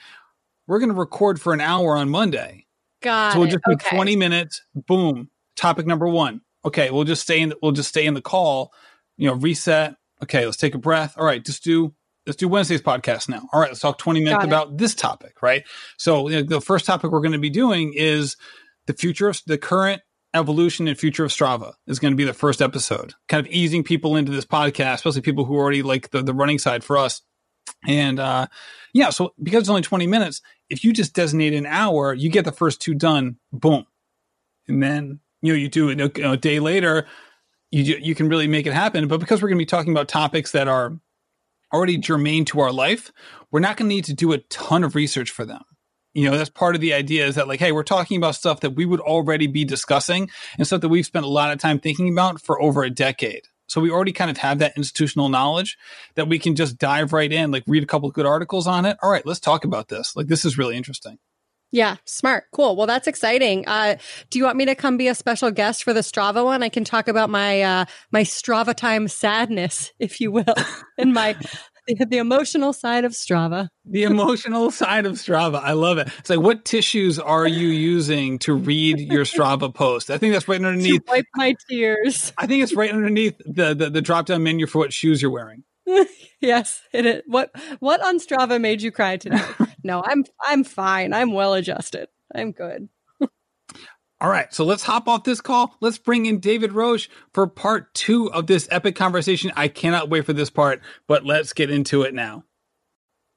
[0.68, 2.66] we're gonna record for an hour on Monday.
[3.02, 3.96] Got so we'll just do okay.
[3.96, 6.42] 20 minutes, boom, topic number one.
[6.64, 8.72] Okay, we'll just stay in the, we'll just stay in the call,
[9.18, 9.96] you know, reset.
[10.24, 11.16] Okay, let's take a breath.
[11.18, 11.94] All right, just do
[12.26, 13.48] let's do Wednesday's podcast now.
[13.54, 15.64] All right, let's talk 20 minutes about this topic, right?
[15.98, 18.36] So you know, the first topic we're going to be doing is
[18.88, 20.02] the future of the current
[20.34, 23.84] evolution and future of Strava is going to be the first episode, kind of easing
[23.84, 27.22] people into this podcast, especially people who already like the, the running side for us.
[27.88, 28.48] And uh,
[28.94, 32.46] yeah, so because it's only 20 minutes, if you just designate an hour, you get
[32.46, 33.86] the first two done, boom.
[34.68, 37.08] And then, you know, you do it a, a day later,
[37.72, 39.08] you, you can really make it happen.
[39.08, 41.00] But because we're going to be talking about topics that are
[41.74, 43.12] already germane to our life,
[43.52, 45.64] we're not going to need to do a ton of research for them
[46.16, 48.62] you know that's part of the idea is that like hey we're talking about stuff
[48.62, 51.78] that we would already be discussing and stuff that we've spent a lot of time
[51.78, 55.78] thinking about for over a decade so we already kind of have that institutional knowledge
[56.16, 58.98] that we can just dive right in like read a couple good articles on it
[59.04, 61.20] all right let's talk about this like this is really interesting
[61.72, 62.46] yeah, smart.
[62.54, 62.78] Cool.
[62.78, 63.68] Well, that's exciting.
[63.68, 63.98] Uh,
[64.30, 66.64] do you want me to come be a special guest for the Strava one?
[66.64, 70.56] I can talk about my uh, my Strava time sadness, if you will,
[70.98, 71.36] and my
[71.88, 73.70] the, the emotional side of Strava.
[73.86, 75.62] The emotional side of Strava.
[75.62, 76.10] I love it.
[76.20, 80.10] It's like, what tissues are you using to read your Strava post?
[80.10, 81.06] I think that's right underneath.
[81.06, 82.34] To wipe my tears.
[82.38, 85.32] I think it's right underneath the, the, the drop down menu for what shoes you're
[85.32, 85.64] wearing.
[86.42, 87.22] yes, it is.
[87.28, 89.44] What what on Strava made you cry today?
[89.84, 91.14] no, I'm I'm fine.
[91.14, 92.10] I'm well adjusted.
[92.34, 92.90] I'm good.
[94.22, 95.76] All right, so let's hop off this call.
[95.82, 99.52] Let's bring in David Roche for part two of this epic conversation.
[99.56, 102.46] I cannot wait for this part, but let's get into it now.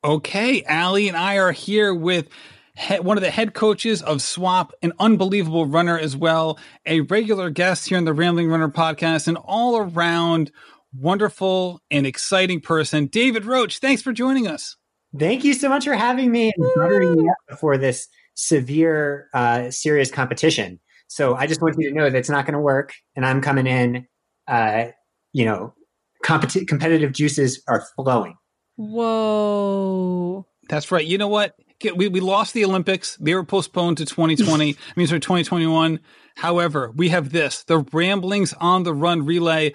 [0.05, 2.29] Okay, Ali and I are here with
[3.01, 7.89] one of the head coaches of SWAP, an unbelievable runner as well, a regular guest
[7.89, 10.53] here on the Rambling Runner podcast, an all around
[10.95, 13.07] wonderful and exciting person.
[13.07, 14.77] David Roche, thanks for joining us.
[15.19, 18.09] Thank you so much for having me and buttering me up this
[18.39, 20.79] severe, uh, serious competition.
[21.09, 23.41] So I just want you to know that it's not going to work, and I'm
[23.41, 24.07] coming in.
[24.47, 24.87] Uh,
[25.33, 25.75] you know,
[26.25, 28.37] competi- competitive juices are flowing.
[28.77, 30.47] Whoa.
[30.69, 31.05] That's right.
[31.05, 31.55] You know what?
[31.97, 33.17] We, we lost the Olympics.
[33.21, 34.71] They were postponed to 2020.
[34.71, 36.01] I mean, sorry, 2021.
[36.37, 39.75] However, we have this the Ramblings on the Run relay.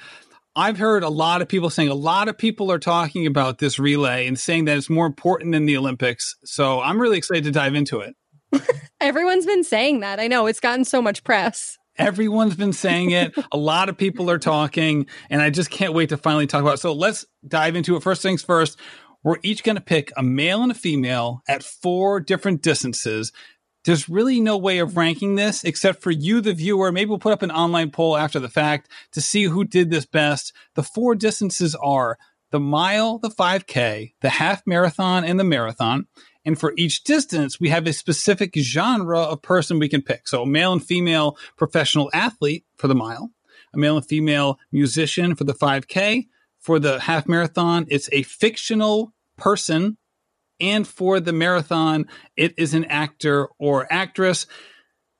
[0.55, 3.79] I've heard a lot of people saying a lot of people are talking about this
[3.79, 6.35] relay and saying that it's more important than the Olympics.
[6.45, 8.15] So I'm really excited to dive into it.
[9.01, 10.19] Everyone's been saying that.
[10.19, 11.77] I know it's gotten so much press.
[11.97, 13.37] Everyone's been saying it.
[13.51, 16.75] a lot of people are talking, and I just can't wait to finally talk about
[16.75, 16.79] it.
[16.79, 18.03] So let's dive into it.
[18.03, 18.79] First things first,
[19.23, 23.31] we're each going to pick a male and a female at four different distances.
[23.85, 26.91] There's really no way of ranking this except for you, the viewer.
[26.91, 30.05] Maybe we'll put up an online poll after the fact to see who did this
[30.05, 30.53] best.
[30.75, 32.17] The four distances are
[32.51, 36.07] the mile, the 5K, the half marathon, and the marathon.
[36.45, 40.27] And for each distance, we have a specific genre of person we can pick.
[40.27, 43.31] So a male and female professional athlete for the mile,
[43.73, 46.27] a male and female musician for the 5K.
[46.59, 49.97] For the half marathon, it's a fictional person.
[50.59, 52.05] And for the marathon,
[52.37, 54.45] it is an actor or actress.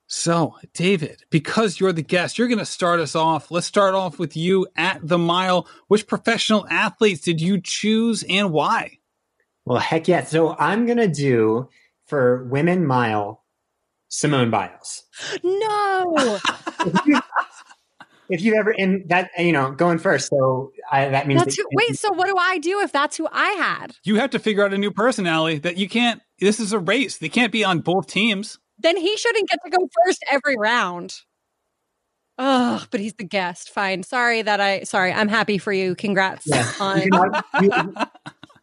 [0.08, 3.50] So, David, because you're the guest, you're going to start us off.
[3.50, 5.68] Let's start off with you at the mile.
[5.88, 9.00] Which professional athletes did you choose and why?
[9.66, 10.24] Well, heck yeah.
[10.24, 11.70] So I'm going to do
[12.06, 13.44] for women mile
[14.10, 15.04] Simone Biles.
[15.44, 16.14] No.
[16.86, 17.22] if, you,
[18.30, 20.30] if you ever, in that, you know, going first.
[20.30, 21.42] So I, that means.
[21.42, 23.96] That's that, who, wait, so what do I do if that's who I had?
[24.04, 27.18] You have to figure out a new personality that you can't, this is a race.
[27.18, 28.60] They can't be on both teams.
[28.80, 31.16] Then he shouldn't get to go first every round.
[32.38, 33.70] Oh, but he's the guest.
[33.70, 34.04] Fine.
[34.04, 35.14] Sorry that I, sorry.
[35.14, 35.96] I'm happy for you.
[35.96, 36.70] Congrats Yeah.
[36.80, 37.02] on.
[37.02, 37.94] You can- you-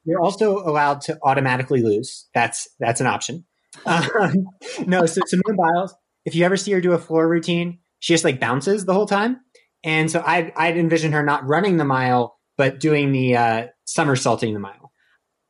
[0.04, 2.28] you're also allowed to automatically lose.
[2.34, 3.44] That's that's an option.
[3.86, 4.46] Um,
[4.86, 8.24] no, so Simone Biles, if you ever see her do a floor routine, she just
[8.24, 9.40] like bounces the whole time.
[9.84, 14.54] And so I I'd envision her not running the mile, but doing the uh, somersaulting
[14.54, 14.90] the mile.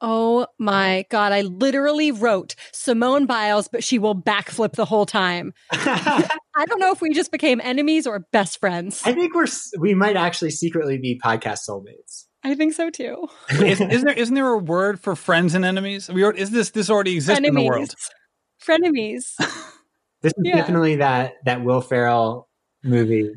[0.02, 1.32] Oh my God.
[1.32, 5.52] I literally wrote Simone Biles, but she will backflip the whole time.
[5.70, 9.02] I I don't know if we just became enemies or best friends.
[9.04, 9.46] I, think we're
[9.78, 12.26] we might actually secretly be podcast soulmates.
[12.54, 13.28] Think so too.
[13.50, 16.08] Is, isn't there isn't there a word for friends and enemies?
[16.08, 17.94] We already, is this this already exists in the world?
[18.64, 19.34] Frenemies.
[20.22, 20.56] This is Yeah.
[20.56, 22.46] definitely that that Will Ferrell
[22.84, 23.30] movie.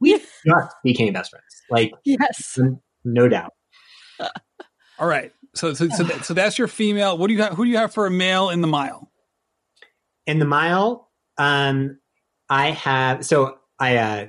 [0.00, 2.58] We just became best friends, like yes.
[3.04, 3.54] no doubt.
[4.98, 5.32] All right.
[5.54, 7.16] So so so, that, so that's your female.
[7.16, 7.54] What do you have?
[7.54, 9.10] Who do you have for a male in the mile?
[10.26, 11.98] In the mile, um,
[12.50, 14.26] I have so I uh,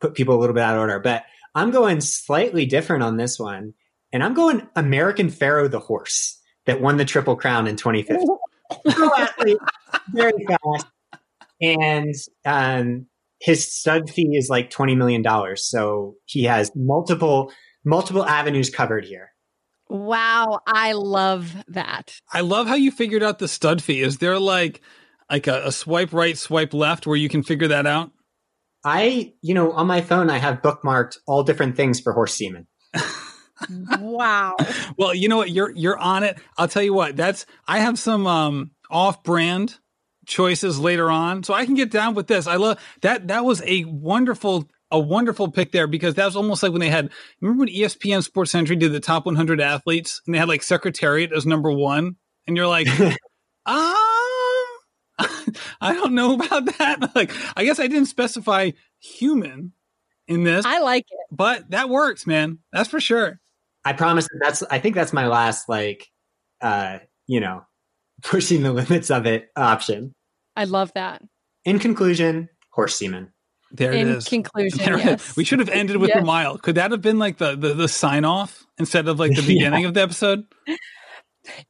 [0.00, 1.24] put people a little bit out of order, but
[1.56, 3.72] I'm going slightly different on this one,
[4.12, 8.28] and I'm going American Pharoah the horse that won the Triple Crown in 2015.
[10.12, 10.86] Very fast,
[11.62, 12.14] and
[12.44, 13.06] um,
[13.40, 17.50] his stud fee is like 20 million dollars, so he has multiple
[17.86, 19.30] multiple avenues covered here.
[19.88, 20.60] Wow.
[20.66, 22.20] I love that.
[22.32, 24.02] I love how you figured out the stud fee.
[24.02, 24.82] Is there like
[25.30, 28.10] like a, a swipe right, swipe left where you can figure that out?
[28.86, 32.68] I, you know, on my phone, I have bookmarked all different things for horse semen.
[33.98, 34.56] Wow.
[34.98, 35.50] Well, you know what?
[35.50, 36.38] You're you're on it.
[36.56, 37.16] I'll tell you what.
[37.16, 39.78] That's I have some um off-brand
[40.26, 42.46] choices later on, so I can get down with this.
[42.46, 43.28] I love that.
[43.28, 46.88] That was a wonderful a wonderful pick there because that was almost like when they
[46.88, 50.62] had remember when ESPN Sports Century did the top 100 athletes and they had like
[50.62, 52.88] Secretariat as number one, and you're like,
[53.66, 53.96] um.
[55.80, 57.10] I don't know about that.
[57.14, 59.72] Like, I guess I didn't specify human
[60.28, 61.18] in this, I like it.
[61.30, 62.58] but that works, man.
[62.72, 63.38] That's for sure.
[63.84, 66.08] I promise that that's, I think that's my last, like,
[66.60, 66.98] uh,
[67.28, 67.64] you know,
[68.22, 70.12] pushing the limits of it option.
[70.56, 71.22] I love that.
[71.64, 73.32] In conclusion, horse semen.
[73.72, 74.24] There In it is.
[74.28, 75.04] conclusion, There it is.
[75.06, 75.36] yes.
[75.36, 76.26] We should have ended with the Yes.
[76.26, 76.56] mile.
[76.58, 79.48] Could that have been like the the, the sign off instead of like the Yeah.
[79.48, 80.44] beginning of the episode?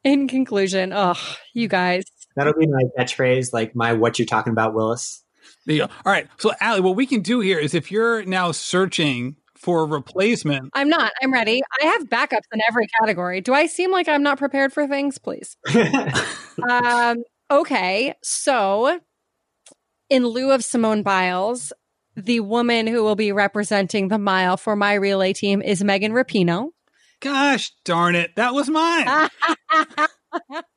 [0.03, 1.15] In conclusion, oh,
[1.53, 2.05] you guys.
[2.37, 5.23] That'll be my catchphrase, like my what you're talking about, Willis.
[5.65, 5.93] There you go.
[6.05, 6.27] All right.
[6.37, 10.69] So, Ali, what we can do here is if you're now searching for a replacement,
[10.75, 11.11] I'm not.
[11.21, 11.63] I'm ready.
[11.81, 13.41] I have backups in every category.
[13.41, 15.17] Do I seem like I'm not prepared for things?
[15.17, 15.57] Please.
[16.69, 18.13] um, okay.
[18.21, 18.99] So,
[20.11, 21.73] in lieu of Simone Biles,
[22.15, 26.69] the woman who will be representing the mile for my relay team is Megan Rapinoe.
[27.19, 29.29] gosh darn it, that was mine.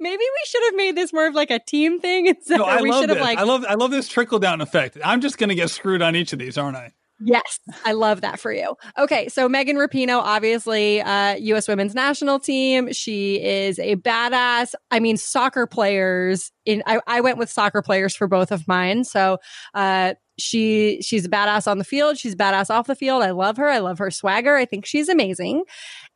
[0.00, 2.58] Maybe we should have made this more of like a team thing instead.
[2.58, 3.16] No, I we love should this.
[3.16, 4.98] have like I love I love this trickle down effect.
[5.04, 6.92] I'm just going to get screwed on each of these, aren't I?
[7.22, 8.76] Yes, I love that for you.
[8.98, 11.68] Okay, so Megan Rapinoe, obviously, uh, U.S.
[11.68, 12.94] Women's National Team.
[12.94, 14.74] She is a badass.
[14.90, 16.50] I mean, soccer players.
[16.64, 19.04] In I, I went with soccer players for both of mine.
[19.04, 19.36] So,
[19.74, 22.18] uh, she she's a badass on the field.
[22.18, 23.22] She's a badass off the field.
[23.22, 23.68] I love her.
[23.68, 24.56] I love her swagger.
[24.56, 25.64] I think she's amazing.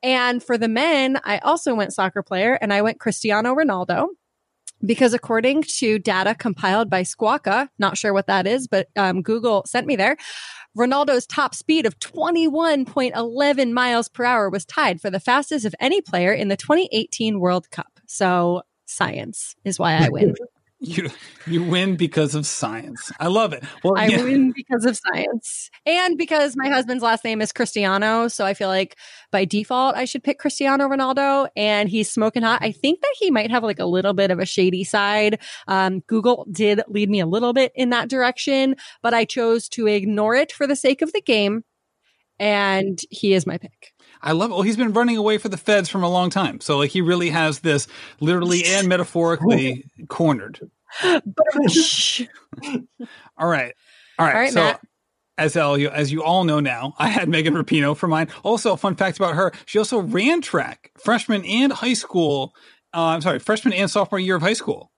[0.02, 4.08] And for the men, I also went soccer player, and I went Cristiano Ronaldo
[4.84, 9.64] because according to data compiled by Squawka, not sure what that is, but um, Google
[9.66, 10.16] sent me there.
[10.76, 16.00] Ronaldo's top speed of 21.11 miles per hour was tied for the fastest of any
[16.00, 18.00] player in the 2018 World Cup.
[18.06, 20.34] So science is why I win.
[20.84, 21.10] You
[21.46, 23.10] you win because of science.
[23.18, 23.64] I love it.
[23.82, 24.22] Well, I yeah.
[24.22, 28.68] win because of science, and because my husband's last name is Cristiano, so I feel
[28.68, 28.96] like
[29.30, 31.48] by default I should pick Cristiano Ronaldo.
[31.56, 32.62] And he's smoking hot.
[32.62, 35.40] I think that he might have like a little bit of a shady side.
[35.68, 39.86] Um, Google did lead me a little bit in that direction, but I chose to
[39.86, 41.64] ignore it for the sake of the game,
[42.38, 43.93] and he is my pick.
[44.24, 44.54] I love it.
[44.54, 46.60] Well, he's been running away for the feds from a long time.
[46.60, 47.86] So like he really has this
[48.20, 50.58] literally and metaphorically cornered.
[51.02, 52.24] All right.
[53.38, 53.74] All right.
[54.18, 54.52] All right.
[54.52, 54.80] So Matt.
[55.36, 58.28] as you as you all know now, I had Megan Rapinoe for mine.
[58.42, 62.54] Also, a fun fact about her: she also ran track freshman and high school.
[62.94, 64.90] Uh, I'm sorry, freshman and sophomore year of high school.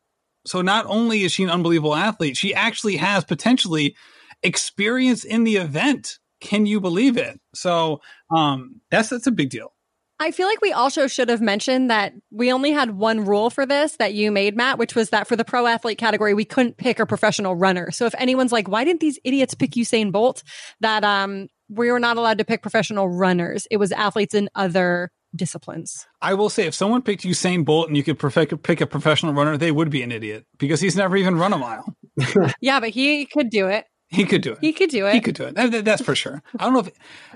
[0.46, 3.96] So not only is she an unbelievable athlete, she actually has potentially
[4.42, 6.18] experience in the event.
[6.41, 7.41] Can you believe it?
[7.55, 8.01] So
[8.34, 9.72] um, that's that's a big deal.
[10.18, 13.66] I feel like we also should have mentioned that we only had one rule for
[13.66, 16.78] this that you made, Matt, which was that for the pro athlete category, we couldn't
[16.78, 17.91] pick a professional runner.
[17.91, 20.43] So if anyone's like, why didn't these idiots pick Usain Bolt?
[20.80, 23.66] That um, we were not allowed to pick professional runners.
[23.70, 26.07] It was athletes in other disciplines.
[26.22, 29.34] I will say, if someone picked Usain Bolt and you could perfect, pick a professional
[29.34, 31.84] runner, they would be an idiot because he's never even run a mile.
[32.61, 33.84] yeah, but he could do it.
[34.09, 34.59] He could do it.
[34.61, 35.14] He could do it.
[35.14, 35.54] He could do it.
[35.57, 36.42] That, that's for sure.
[36.59, 36.90] I don't know if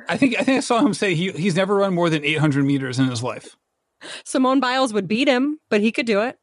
[0.09, 2.65] I think I think I saw him say he he's never run more than 800
[2.65, 3.57] meters in his life.
[4.25, 6.39] Simone Biles would beat him, but he could do it.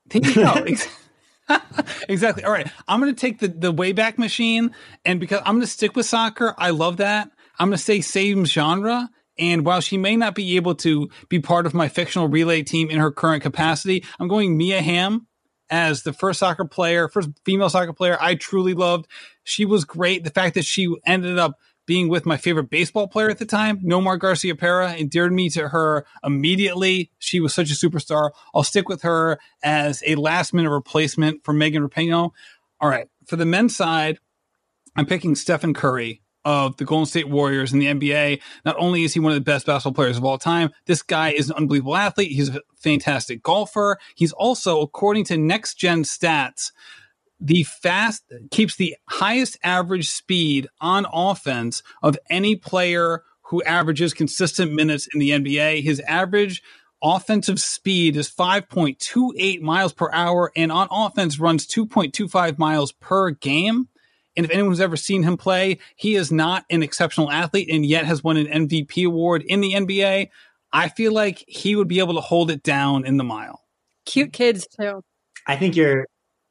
[2.09, 2.43] exactly.
[2.43, 2.69] All right.
[2.87, 4.75] I'm going to take the the Wayback Machine,
[5.05, 7.29] and because I'm going to stick with soccer, I love that.
[7.57, 9.09] I'm going to say same genre.
[9.39, 12.89] And while she may not be able to be part of my fictional relay team
[12.89, 15.27] in her current capacity, I'm going Mia Hamm
[15.69, 19.07] as the first soccer player, first female soccer player I truly loved.
[19.47, 20.25] She was great.
[20.25, 23.79] The fact that she ended up being with my favorite baseball player at the time,
[23.79, 27.11] Nomar Garciaparra, endeared me to her immediately.
[27.17, 28.31] She was such a superstar.
[28.53, 32.31] I'll stick with her as a last minute replacement for Megan Rapinoe.
[32.81, 33.07] All right.
[33.25, 34.19] For the men's side,
[34.97, 38.41] I'm picking Stephen Curry of the Golden State Warriors in the NBA.
[38.65, 41.29] Not only is he one of the best basketball players of all time, this guy
[41.29, 42.33] is an unbelievable athlete.
[42.33, 43.97] He's a fantastic golfer.
[44.15, 46.73] He's also, according to next gen stats,
[47.39, 54.73] the fast keeps the highest average speed on offense of any player who averages consistent
[54.73, 55.83] minutes in the NBA.
[55.83, 56.61] His average
[57.01, 63.87] offensive speed is 5.28 miles per hour and on offense runs 2.25 miles per game.
[64.35, 68.05] And if anyone's ever seen him play, he is not an exceptional athlete and yet
[68.05, 70.29] has won an MVP award in the NBA.
[70.71, 73.61] I feel like he would be able to hold it down in the mile.
[74.05, 75.01] Cute kids, too.
[75.47, 76.05] I think you're,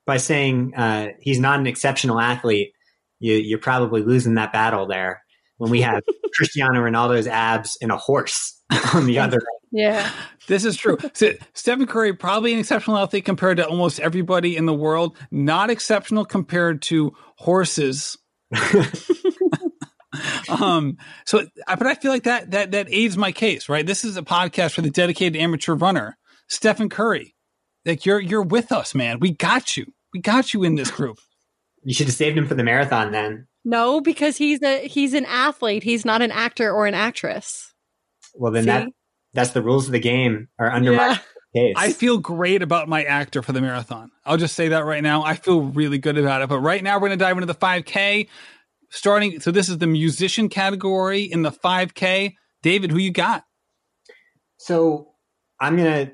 [0.06, 2.72] by saying uh, he's not an exceptional athlete,
[3.18, 5.22] you, you're probably losing that battle there
[5.58, 6.02] when we have
[6.34, 8.60] Cristiano Ronaldo's abs and a horse
[8.94, 9.40] on the other.
[9.72, 10.10] Yeah.
[10.46, 10.96] This is true.
[11.14, 15.70] So, Stephen Curry, probably an exceptional athlete compared to almost everybody in the world, not
[15.70, 18.16] exceptional compared to horses.
[20.48, 23.86] um, so, but I feel like that, that, that aids my case, right?
[23.86, 26.16] This is a podcast for the dedicated amateur runner,
[26.48, 27.34] Stephen Curry.
[27.84, 29.20] Like you're, you're with us, man.
[29.20, 29.86] We got you.
[30.12, 31.18] We got you in this group.
[31.82, 33.46] You should have saved him for the marathon then.
[33.64, 35.82] No, because he's a, he's an athlete.
[35.82, 37.72] He's not an actor or an actress.
[38.34, 38.66] Well, then See?
[38.68, 38.88] that,
[39.34, 40.98] that's the rules of the game are under yeah.
[40.98, 41.20] my
[41.54, 41.74] case.
[41.76, 44.10] I feel great about my actor for the marathon.
[44.24, 45.24] I'll just say that right now.
[45.24, 46.48] I feel really good about it.
[46.48, 48.28] But right now, we're going to dive into the 5K.
[48.90, 52.34] Starting, so this is the musician category in the 5K.
[52.62, 53.44] David, who you got?
[54.58, 55.08] So
[55.60, 56.12] I'm going to,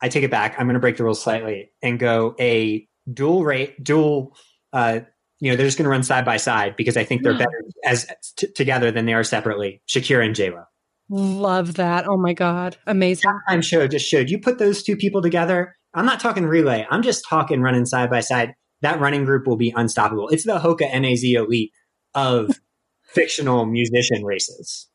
[0.00, 0.54] I take it back.
[0.58, 4.36] I'm going to break the rules slightly and go a dual rate, dual,
[4.72, 5.00] uh,
[5.40, 7.38] you know, they're just going to run side by side because I think they're hmm.
[7.38, 9.82] better as t- together than they are separately.
[9.88, 10.64] Shakira and J Lo.
[11.10, 12.08] Love that.
[12.08, 12.76] Oh my God.
[12.86, 13.30] Amazing.
[13.48, 15.76] Time show just showed you put those two people together.
[15.92, 16.86] I'm not talking relay.
[16.90, 18.54] I'm just talking running side by side.
[18.80, 20.28] That running group will be unstoppable.
[20.28, 21.72] It's the Hoka NAZ elite
[22.14, 22.58] of
[23.04, 24.88] fictional musician races.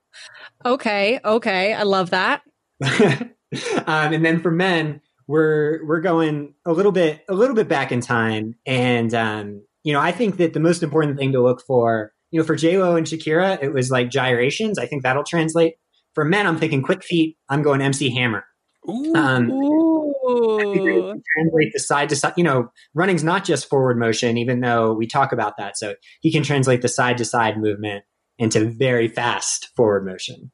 [0.66, 1.20] Okay.
[1.24, 1.74] Okay.
[1.74, 2.42] I love that.
[2.84, 7.92] um, and then for men, we're, we're going a little bit, a little bit back
[7.92, 8.56] in time.
[8.66, 12.40] And, um, you know, I think that the most important thing to look for you
[12.40, 14.78] know, for J Lo and Shakira, it was like gyrations.
[14.78, 15.76] I think that'll translate.
[16.14, 17.38] For men, I'm thinking quick feet.
[17.48, 18.46] I'm going MC Hammer.
[18.88, 19.14] Ooh.
[19.16, 21.22] Um, Ooh.
[21.36, 22.34] translate the side to side.
[22.38, 25.78] You know, running's not just forward motion, even though we talk about that.
[25.78, 28.04] So he can translate the side to side movement
[28.38, 30.52] into very fast forward motion.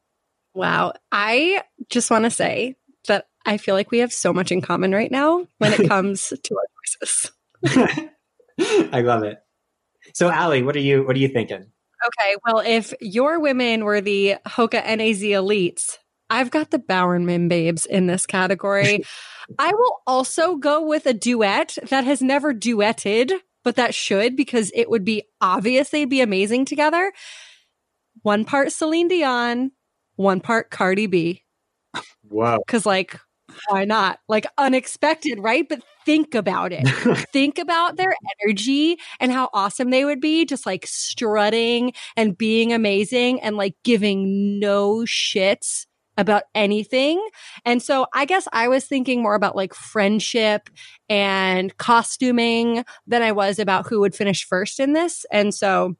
[0.54, 0.94] Wow.
[1.12, 2.76] I just want to say
[3.08, 6.32] that I feel like we have so much in common right now when it comes
[6.42, 7.32] to our choices.
[8.92, 9.38] I love it.
[10.14, 11.66] So, Ali, what are you what are you thinking?
[12.06, 17.86] Okay, well, if your women were the Hoka NAZ elites, I've got the Bowerman babes
[17.86, 19.04] in this category.
[19.58, 23.32] I will also go with a duet that has never duetted,
[23.64, 27.12] but that should because it would be obvious they'd be amazing together.
[28.22, 29.70] One part Celine Dion,
[30.16, 31.44] one part Cardi B.
[32.28, 32.58] Wow.
[32.66, 33.18] Cause like,
[33.68, 34.20] why not?
[34.28, 35.68] Like unexpected, right?
[35.68, 36.88] But think about it.
[37.32, 42.72] think about their energy and how awesome they would be just like strutting and being
[42.72, 45.86] amazing and like giving no shits
[46.16, 47.24] about anything.
[47.64, 50.70] And so I guess I was thinking more about like friendship
[51.08, 55.26] and costuming than I was about who would finish first in this.
[55.30, 55.96] And so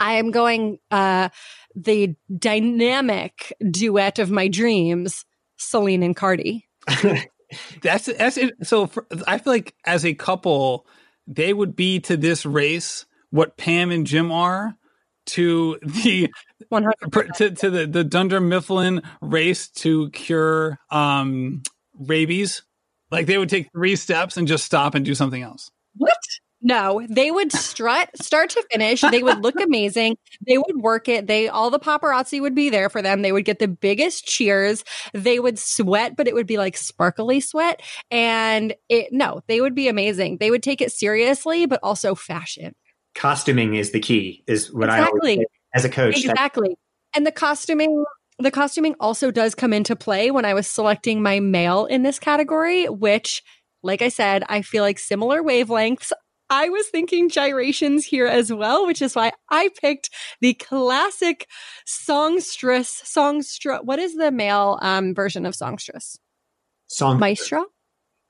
[0.00, 1.30] I am going uh
[1.74, 5.24] the dynamic duet of my dreams,
[5.56, 6.63] Celine and Cardi.
[7.82, 8.54] That's that's it.
[8.66, 10.86] So for, I feel like as a couple,
[11.26, 14.76] they would be to this race what Pam and Jim are
[15.26, 16.30] to the
[16.68, 21.62] 100 to, to the the Dunder Mifflin race to cure um
[21.98, 22.62] rabies.
[23.10, 25.70] Like they would take three steps and just stop and do something else.
[25.96, 26.18] What?
[26.66, 29.02] No, they would strut start to finish.
[29.02, 30.16] They would look amazing.
[30.46, 31.26] They would work it.
[31.26, 33.20] They all the paparazzi would be there for them.
[33.20, 34.82] They would get the biggest cheers.
[35.12, 37.82] They would sweat, but it would be like sparkly sweat.
[38.10, 40.38] And it no, they would be amazing.
[40.38, 42.74] They would take it seriously, but also fashion.
[43.14, 45.44] Costuming is the key, is what I always say
[45.74, 46.24] as a coach.
[46.24, 46.76] Exactly.
[47.14, 48.02] And the costuming
[48.38, 52.18] the costuming also does come into play when I was selecting my male in this
[52.18, 53.42] category, which
[53.84, 56.10] like I said, I feel like similar wavelengths.
[56.50, 61.48] I was thinking gyrations here as well, which is why I picked the classic
[61.86, 63.80] songstress songstress.
[63.82, 66.18] What is the male um, version of songstress?
[66.88, 67.66] song Maestro?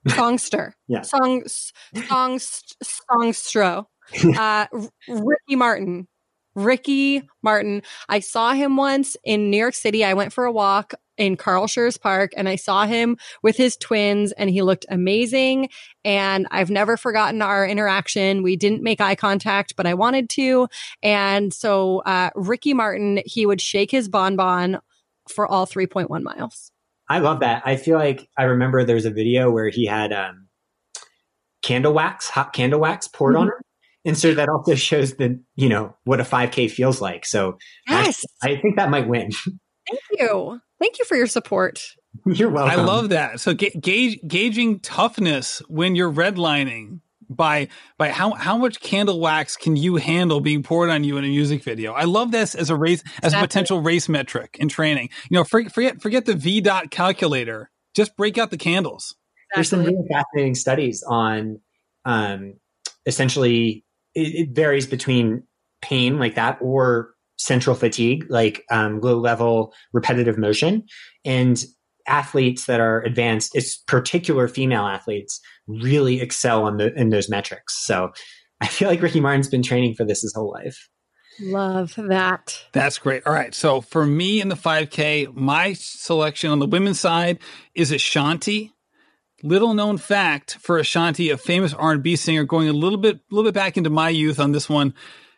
[0.08, 0.74] Songster.
[0.86, 1.02] Yeah.
[1.02, 2.38] Song song
[2.82, 3.86] songstro.
[4.38, 4.66] Uh
[5.08, 6.06] Ricky Martin.
[6.55, 7.82] Ricky Martin.
[8.09, 10.05] I saw him once in New York City.
[10.05, 13.76] I went for a walk in Carl Schurz Park and I saw him with his
[13.76, 15.68] twins and he looked amazing.
[16.05, 18.42] And I've never forgotten our interaction.
[18.42, 20.68] We didn't make eye contact, but I wanted to.
[21.02, 24.78] And so, uh, Ricky Martin, he would shake his bonbon
[25.28, 26.72] for all 3.1 miles.
[27.09, 27.62] I love that.
[27.64, 30.48] I feel like I remember there's a video where he had um,
[31.62, 33.50] candle wax, hot candle wax poured on Mhm.
[33.50, 33.61] her.
[34.05, 37.24] And so that also shows the, you know, what a 5K feels like.
[37.24, 38.24] So Yes.
[38.42, 39.30] I, I think that might win.
[39.88, 40.61] Thank you.
[40.80, 41.82] Thank you for your support.
[42.26, 42.78] You're welcome.
[42.78, 43.40] I love that.
[43.40, 49.57] So ga- gauge gauging toughness when you're redlining by by how how much candle wax
[49.57, 51.92] can you handle being poured on you in a music video.
[51.92, 55.11] I love this as a race as a potential race metric in training.
[55.30, 57.70] You know, for, forget forget the VDOT calculator.
[57.94, 59.16] Just break out the candles.
[59.55, 61.61] There's some really fascinating studies on
[62.05, 62.55] um,
[63.07, 63.84] essentially
[64.14, 65.42] it, it varies between
[65.82, 70.84] pain like that or central fatigue, like um, low level repetitive motion.
[71.24, 71.64] And
[72.06, 77.84] athletes that are advanced, it's particular female athletes, really excel on the in those metrics.
[77.84, 78.12] So
[78.60, 80.88] I feel like Ricky Martin's been training for this his whole life.
[81.40, 82.64] Love that.
[82.72, 83.26] That's great.
[83.26, 83.54] All right.
[83.54, 87.40] So for me in the 5K, my selection on the women's side
[87.74, 88.72] is Ashanti.
[89.45, 93.53] Little known fact for Ashanti, a famous R&B singer, going a little bit, little bit
[93.53, 94.95] back into my youth on this one.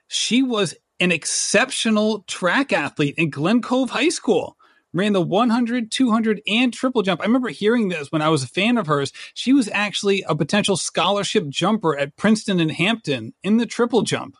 [0.06, 4.56] She was an exceptional track athlete in Glen Cove High School.
[4.92, 7.20] Ran the 100, 200, and triple jump.
[7.20, 9.12] I remember hearing this when I was a fan of hers.
[9.34, 14.36] She was actually a potential scholarship jumper at Princeton and Hampton in the triple jump.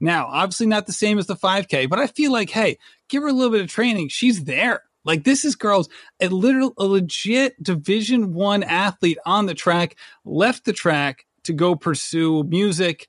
[0.00, 2.78] Now, obviously not the same as the 5K, but I feel like, hey,
[3.10, 4.08] give her a little bit of training.
[4.08, 4.84] She's there.
[5.04, 5.88] Like this is girls,
[6.20, 11.74] a literal, a legit Division One athlete on the track, left the track to go
[11.74, 13.08] pursue music.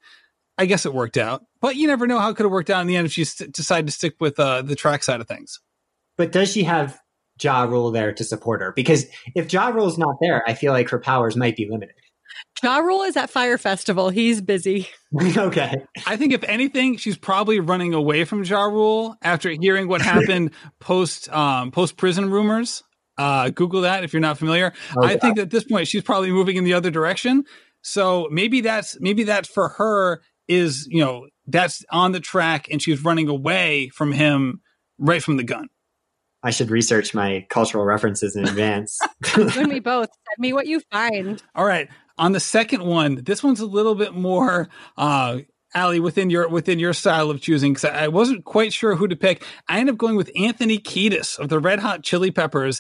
[0.57, 2.81] I guess it worked out, but you never know how it could have worked out
[2.81, 5.27] in the end if she st- decided to stick with uh, the track side of
[5.27, 5.59] things.
[6.17, 6.99] But does she have
[7.41, 8.71] Ja Rule there to support her?
[8.71, 11.95] Because if Ja Rule's not there, I feel like her powers might be limited.
[12.63, 14.09] Ja Rule is at Fyre Festival.
[14.09, 14.87] He's busy.
[15.37, 15.83] okay.
[16.05, 20.51] I think if anything, she's probably running away from Ja Rule after hearing what happened
[20.79, 22.83] post um, post prison rumors.
[23.17, 24.73] Uh, Google that if you're not familiar.
[24.97, 25.17] Oh, I yeah.
[25.17, 27.43] think at this point she's probably moving in the other direction.
[27.81, 32.81] So maybe that's maybe that's for her is, you know, that's on the track and
[32.81, 34.61] she's running away from him
[34.97, 35.67] right from the gun.
[36.43, 38.99] I should research my cultural references in advance.
[39.37, 40.09] you and me both.
[40.09, 41.41] Send me what you find.
[41.53, 41.87] All right.
[42.21, 45.39] On the second one, this one's a little bit more uh
[45.73, 49.15] Ali within your within your style of choosing because I wasn't quite sure who to
[49.15, 49.43] pick.
[49.67, 52.79] I ended up going with Anthony Kiedis of the Red Hot Chili Peppers.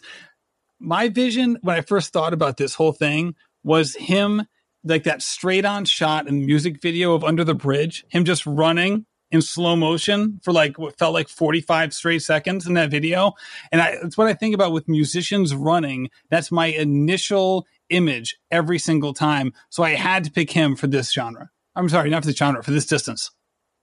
[0.79, 3.33] My vision when I first thought about this whole thing
[3.63, 4.43] was him
[4.83, 9.07] like that straight on shot and music video of Under the Bridge, him just running
[9.31, 13.33] in slow motion for like what felt like 45 straight seconds in that video.
[13.71, 16.09] And I, that's what I think about with musicians running.
[16.29, 19.53] That's my initial image every single time.
[19.69, 21.49] So I had to pick him for this genre.
[21.75, 23.31] I'm sorry, not for the genre, for this distance.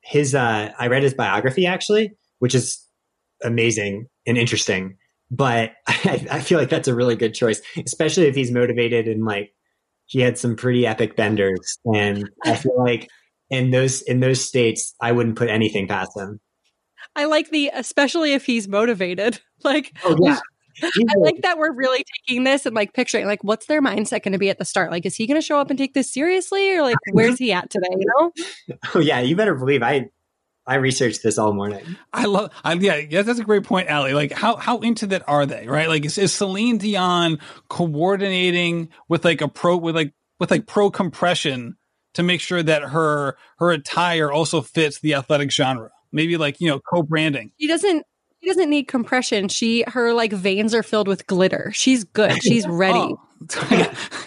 [0.02, 2.84] His, uh, I read his biography actually, which is
[3.42, 4.96] amazing and interesting.
[5.30, 9.24] But I, I feel like that's a really good choice, especially if he's motivated and
[9.24, 9.52] like
[10.06, 11.78] he had some pretty epic benders.
[11.94, 13.09] And I feel like
[13.50, 16.40] in those in those states, I wouldn't put anything past him.
[17.14, 19.40] I like the especially if he's motivated.
[19.64, 20.38] Like Oh yeah.
[20.82, 24.32] I like that we're really taking this and like picturing like what's their mindset going
[24.32, 24.90] to be at the start?
[24.90, 27.52] Like, is he going to show up and take this seriously, or like where's he
[27.52, 27.88] at today?
[27.90, 28.76] You know?
[28.94, 30.10] Oh yeah, you better believe I
[30.68, 31.96] I researched this all morning.
[32.12, 34.12] I love, I, yeah, yeah, that's a great point, Ali.
[34.12, 35.88] Like, how how into that are they, right?
[35.88, 40.90] Like, is, is Celine Dion coordinating with like a pro with like with like pro
[40.90, 41.78] compression
[42.14, 45.90] to make sure that her her attire also fits the athletic genre?
[46.12, 47.50] Maybe like you know co branding.
[47.58, 48.04] She doesn't.
[48.41, 49.49] She doesn't need compression.
[49.49, 51.70] She her like veins are filled with glitter.
[51.74, 52.43] She's good.
[52.43, 52.99] She's ready.
[52.99, 53.20] Oh.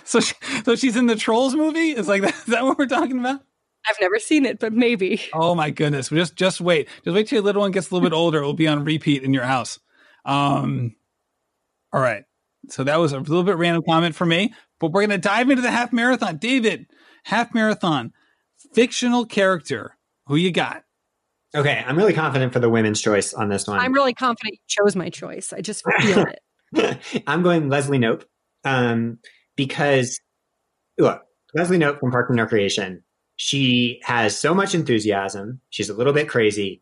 [0.03, 1.91] so she, so she's in the Trolls movie.
[1.91, 3.41] Is like that, is that what we're talking about?
[3.87, 5.21] I've never seen it, but maybe.
[5.33, 6.09] Oh my goodness!
[6.09, 6.87] Just just wait.
[7.03, 8.39] Just wait till your little one gets a little bit older.
[8.41, 9.79] It will be on repeat in your house.
[10.25, 10.95] Um.
[11.93, 12.23] All right.
[12.69, 15.49] So that was a little bit random comment for me, but we're going to dive
[15.49, 16.37] into the half marathon.
[16.37, 16.85] David,
[17.23, 18.13] half marathon,
[18.73, 19.97] fictional character.
[20.27, 20.83] Who you got?
[21.53, 23.79] Okay, I'm really confident for the women's choice on this one.
[23.79, 25.51] I'm really confident you chose my choice.
[25.51, 26.25] I just feel
[26.73, 27.23] it.
[27.27, 28.23] I'm going Leslie Knope
[28.63, 29.19] um,
[29.57, 30.19] because
[30.97, 31.21] look,
[31.53, 33.03] Leslie Knope from Park and Recreation.
[33.35, 35.59] She has so much enthusiasm.
[35.69, 36.81] She's a little bit crazy.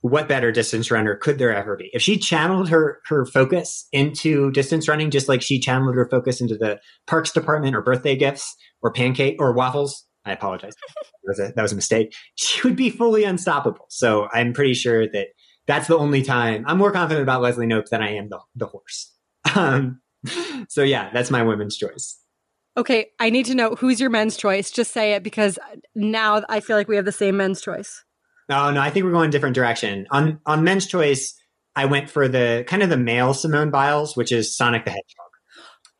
[0.00, 1.90] What better distance runner could there ever be?
[1.92, 6.40] If she channeled her her focus into distance running, just like she channeled her focus
[6.40, 10.74] into the parks department or birthday gifts or pancake or waffles, I apologize.
[10.74, 12.14] that, was a, that was a mistake.
[12.34, 13.86] She would be fully unstoppable.
[13.88, 15.28] So I'm pretty sure that
[15.66, 18.66] that's the only time I'm more confident about Leslie Knope than I am the, the
[18.66, 19.14] horse.
[19.54, 20.00] Um,
[20.68, 22.18] so yeah, that's my women's choice.
[22.76, 24.70] Okay, I need to know who's your men's choice.
[24.70, 25.58] Just say it because
[25.94, 28.04] now I feel like we have the same men's choice.
[28.48, 30.06] No, no, I think we're going a different direction.
[30.10, 31.34] On on men's choice,
[31.74, 35.27] I went for the kind of the male Simone Biles, which is Sonic the Hedgehog.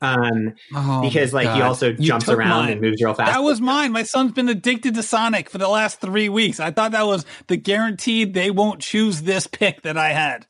[0.01, 2.73] Um, Oh, because like he also You jumps around mine.
[2.73, 3.33] and moves real fast.
[3.33, 3.93] That was mine.
[3.93, 6.61] My son's been addicted to Sonic for the last three weeks.
[6.61, 10.47] I thought that was the guaranteed they won't choose this pick that I had.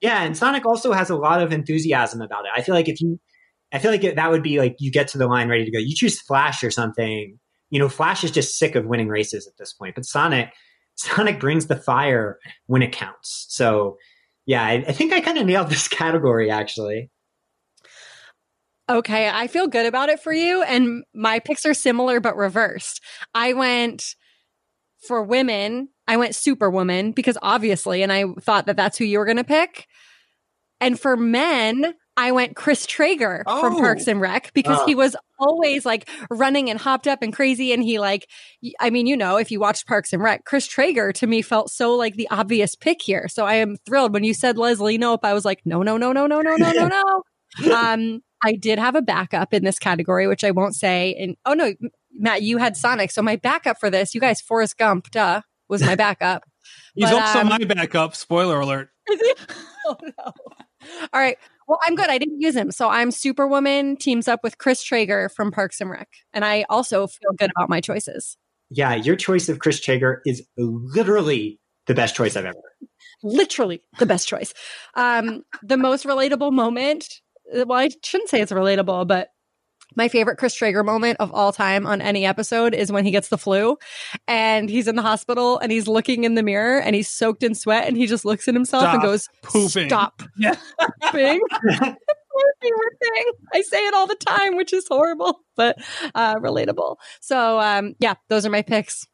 [0.00, 2.50] Yeah, and Sonic also has a lot of enthusiasm about it.
[2.56, 3.20] I feel like if you,
[3.72, 5.70] I feel like it, that would be like you get to the line ready to
[5.70, 5.78] go.
[5.78, 7.38] You choose Flash or something.
[7.70, 10.50] You know, Flash is just sick of winning races at this point, but Sonic,
[10.96, 13.46] Sonic brings the fire when it counts.
[13.50, 13.96] So,
[14.46, 17.10] yeah, I, I think I kind of nailed this category actually.
[18.90, 20.62] Okay, I feel good about it for you.
[20.62, 23.02] And my picks are similar but reversed.
[23.34, 24.14] I went
[25.06, 29.24] for women, I went Superwoman because obviously, and I thought that that's who you were
[29.26, 29.86] going to pick.
[30.80, 33.78] And for men, I went Chris Traeger from Oh.
[33.78, 34.86] Parks and Rec because Oh.
[34.86, 37.72] he was always like running and hopped up and crazy.
[37.72, 38.26] And he like,
[38.80, 41.70] I mean, you know, if you watched Parks and Rec, Chris Traeger to me felt
[41.70, 43.28] so like the obvious pick here.
[43.28, 45.20] So I am thrilled when you said Leslie Knope.
[45.24, 47.72] I was like, no, no, no, no, no, no, no, no, no.
[47.76, 51.14] um, I did have a backup in this category, which I won't say.
[51.18, 51.74] And oh no,
[52.12, 53.10] Matt, you had Sonic.
[53.10, 56.44] So my backup for this, you guys, Forrest Gump, duh, was my backup.
[56.94, 58.14] He's But, also um, my backup.
[58.14, 58.90] Spoiler alert.
[59.10, 60.32] oh no.
[61.12, 61.38] All right.
[61.66, 62.08] Well, I'm good.
[62.08, 62.70] I didn't use him.
[62.70, 66.08] So I'm Superwoman teams up with Chris Traeger from Parks and Rec.
[66.32, 68.36] And I also feel good about my choices.
[68.70, 72.58] Yeah, your choice of Chris Traeger is literally the best choice I've ever.
[73.22, 74.54] Literally the best choice.
[74.94, 77.20] Um, the most relatable moment.
[77.52, 79.28] Well, I shouldn't say it's relatable, but
[79.96, 83.28] my favorite Chris Traeger moment of all time on any episode is when he gets
[83.28, 83.78] the flu
[84.26, 87.54] and he's in the hospital and he's looking in the mirror and he's soaked in
[87.54, 89.88] sweat and he just looks at himself and goes, pooping.
[89.88, 90.56] Stop Yeah.
[91.04, 91.40] pooping.
[92.62, 93.24] Favorite thing.
[93.52, 95.76] I say it all the time, which is horrible, but
[96.14, 96.96] uh, relatable.
[97.20, 99.06] So, um, yeah, those are my picks.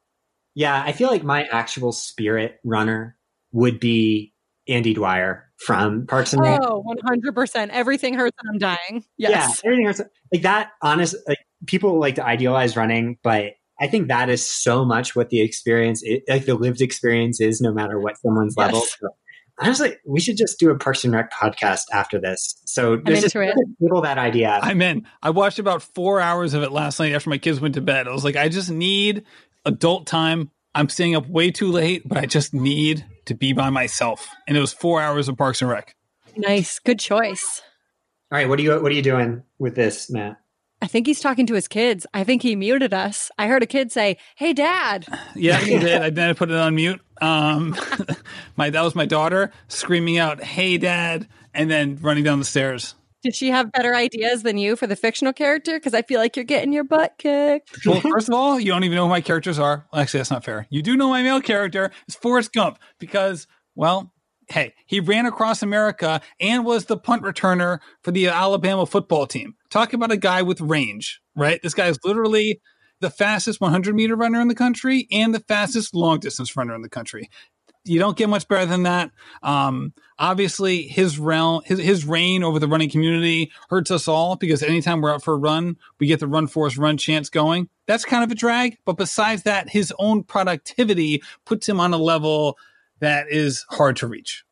[0.55, 3.17] Yeah, I feel like my actual spirit runner
[3.53, 4.35] would be
[4.69, 6.61] Andy Dwyer from Parks and Rec.
[6.63, 7.69] Oh, 100%.
[7.71, 9.05] Everything hurts and I'm dying.
[9.17, 9.61] Yes.
[9.63, 10.01] Yeah, everything hurts.
[10.33, 14.85] Like that, honest, like people like to idealize running, but I think that is so
[14.85, 18.67] much what the experience, is, like the lived experience is, no matter what someone's Yes.
[18.67, 18.81] level.
[18.83, 19.09] So,
[19.59, 22.61] honestly, we should just do a Parks and Rec podcast after this.
[22.65, 23.55] So there's just into it.
[23.81, 24.59] people that idea.
[24.63, 25.07] I'm in.
[25.23, 28.07] I watched about four hours of it last night after my kids went to bed.
[28.07, 29.25] I was like, I just need
[29.65, 30.51] adult time.
[30.75, 34.29] I'm staying up way too late, but I just need to be by myself.
[34.47, 35.95] And it was four hours of Parks and Rec.
[36.37, 36.79] Nice.
[36.79, 37.63] Good choice.
[38.33, 40.37] All right, what are you what are you doing with this, Matt?
[40.83, 42.07] I think he's talking to his kids.
[42.13, 43.31] I think he muted us.
[43.39, 45.07] I heard a kid say, Hey, dad.
[45.37, 46.03] Yeah, he did.
[46.03, 47.01] I then I put it on mute.
[47.21, 47.77] Um,
[48.57, 52.95] my that was my daughter screaming out, "Hey, dad!" and then running down the stairs.
[53.25, 55.79] Did she have better ideas than you for the fictional character?
[55.79, 57.71] Because I feel like you're getting your butt kicked.
[57.87, 59.87] Well, first of all, you don't even know who my characters are.
[59.91, 60.67] Well, actually, that's not fair.
[60.69, 64.13] You do know my male character is Forrest Gump because, well,
[64.51, 69.55] hey, he ran across America and was the punt returner for the Alabama football team.
[69.71, 71.63] Talk about a guy with range, right?
[71.63, 72.61] This guy is literally
[73.01, 76.83] the fastest 100 meter runner in the country and the fastest long distance runner in
[76.83, 77.31] the country.
[77.85, 79.11] You don't get much better than that.
[79.43, 84.63] Um, obviously, his realm, his, his reign over the running community hurts us all because
[84.63, 87.69] anytime we're out for a run, we get the run force run chance going.
[87.87, 88.79] That's kind of a drag.
[88.87, 92.57] But besides that, his own productivity puts him on a level
[93.01, 94.45] that is hard to reach.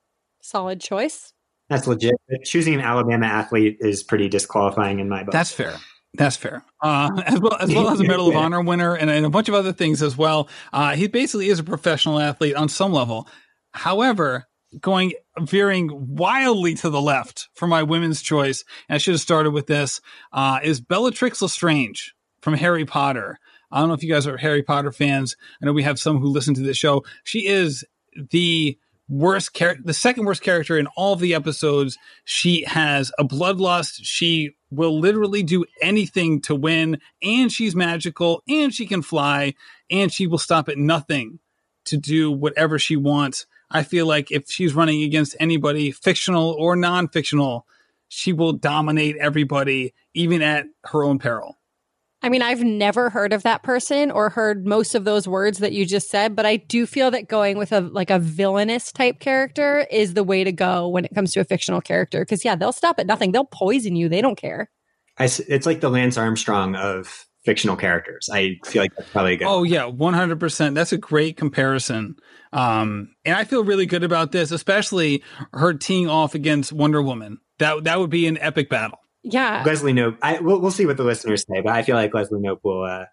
[0.43, 1.33] Solid choice.
[1.71, 2.15] That's legit.
[2.45, 5.33] Choosing an Alabama athlete is pretty disqualifying in my book.
[5.33, 5.77] That's fair.
[6.15, 6.65] That's fair.
[6.83, 9.49] Uh, as well as well as a Medal of Honor winner and, and a bunch
[9.49, 10.49] of other things as well.
[10.73, 13.29] Uh, he basically is a professional athlete on some level.
[13.73, 14.47] However,
[14.81, 19.51] going veering wildly to the left for my women's choice, and I should have started
[19.51, 20.01] with this,
[20.33, 23.39] uh, is Bellatrix Lestrange from Harry Potter.
[23.71, 25.37] I don't know if you guys are Harry Potter fans.
[25.61, 27.05] I know we have some who listen to this show.
[27.25, 27.85] She is
[28.31, 31.97] the worst character, the second worst character in all of the episodes.
[32.25, 34.01] She has a bloodlust.
[34.03, 39.55] She will literally do anything to win, and she's magical, and she can fly,
[39.91, 41.39] and she will stop at nothing
[41.85, 43.47] to do whatever she wants.
[43.71, 47.67] I feel like if she's running against anybody, fictional or non fictional,
[48.09, 51.59] she will dominate everybody, even at her own peril.
[52.23, 55.73] I mean, I've never heard of that person or heard most of those words that
[55.73, 59.19] you just said, but I do feel that going with a like a villainous type
[59.19, 62.21] character is the way to go when it comes to a fictional character.
[62.21, 63.33] Because yeah, they'll stop at nothing.
[63.33, 64.09] They'll poison you.
[64.09, 64.71] They don't care.
[65.19, 68.29] I s it's like the Lance Armstrong of fictional characters.
[68.33, 69.49] I feel like that's probably a good.
[69.49, 70.77] Oh yeah, one hundred percent.
[70.77, 72.17] That's a great comparison.
[72.53, 77.39] Um, and I feel really good about this, especially her teeing off against Wonder Woman.
[77.59, 78.99] That that would be an epic battle.
[79.25, 79.63] Yeah.
[79.67, 80.19] Leslie Knope.
[80.23, 82.83] I we'll, we'll see what the listeners say, but I feel like Leslie Knope will.
[82.85, 83.05] Uh,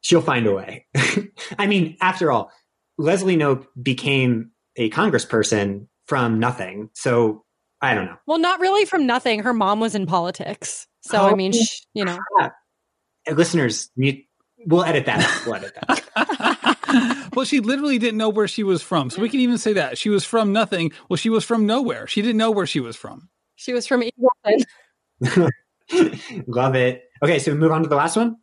[0.00, 0.86] she'll find a way.
[1.58, 2.50] I mean, after all,
[2.98, 6.90] Leslie Knope became a congressperson from nothing.
[6.94, 7.44] So
[7.80, 8.16] I don't know.
[8.26, 9.42] Well, not really from nothing.
[9.42, 10.86] Her mom was in politics.
[11.02, 11.58] So, I mean, Oh.
[11.62, 12.18] sh- you know.
[12.40, 12.50] Uh,
[13.32, 14.22] listeners, you,
[14.66, 15.20] we'll edit that.
[15.24, 15.46] out.
[15.46, 17.30] We'll edit that.
[17.34, 19.08] well, she literally didn't know where she was from.
[19.10, 19.96] So we can even say that.
[19.98, 20.92] She was from nothing.
[21.08, 22.06] Well, she was from nowhere.
[22.06, 23.28] She didn't know where she was from.
[23.56, 24.62] She was from Eagleton.
[26.46, 27.02] Love it.
[27.22, 28.36] Okay, so we move on to the last one.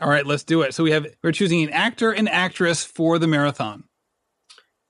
[0.00, 0.74] All right, let's do it.
[0.74, 3.84] So we have we're choosing an actor and actress for the marathon.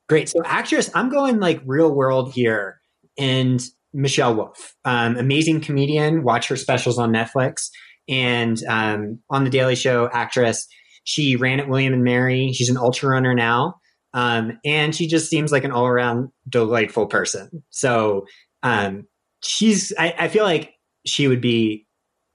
[0.09, 0.29] Great.
[0.29, 2.81] So actress, I'm going like real world here.
[3.19, 6.25] And Michelle Wolf, um, amazing comedian.
[6.25, 7.69] Watch her specials on Netflix
[8.09, 10.09] and um, on the Daily Show.
[10.13, 10.67] Actress.
[11.05, 12.53] She ran at William and Mary.
[12.53, 13.75] She's an ultra runner now,
[14.15, 17.63] um, and she just seems like an all around delightful person.
[17.71, 18.27] So
[18.63, 19.07] um,
[19.43, 19.93] she's.
[19.99, 20.74] I, I feel like
[21.07, 21.87] she would be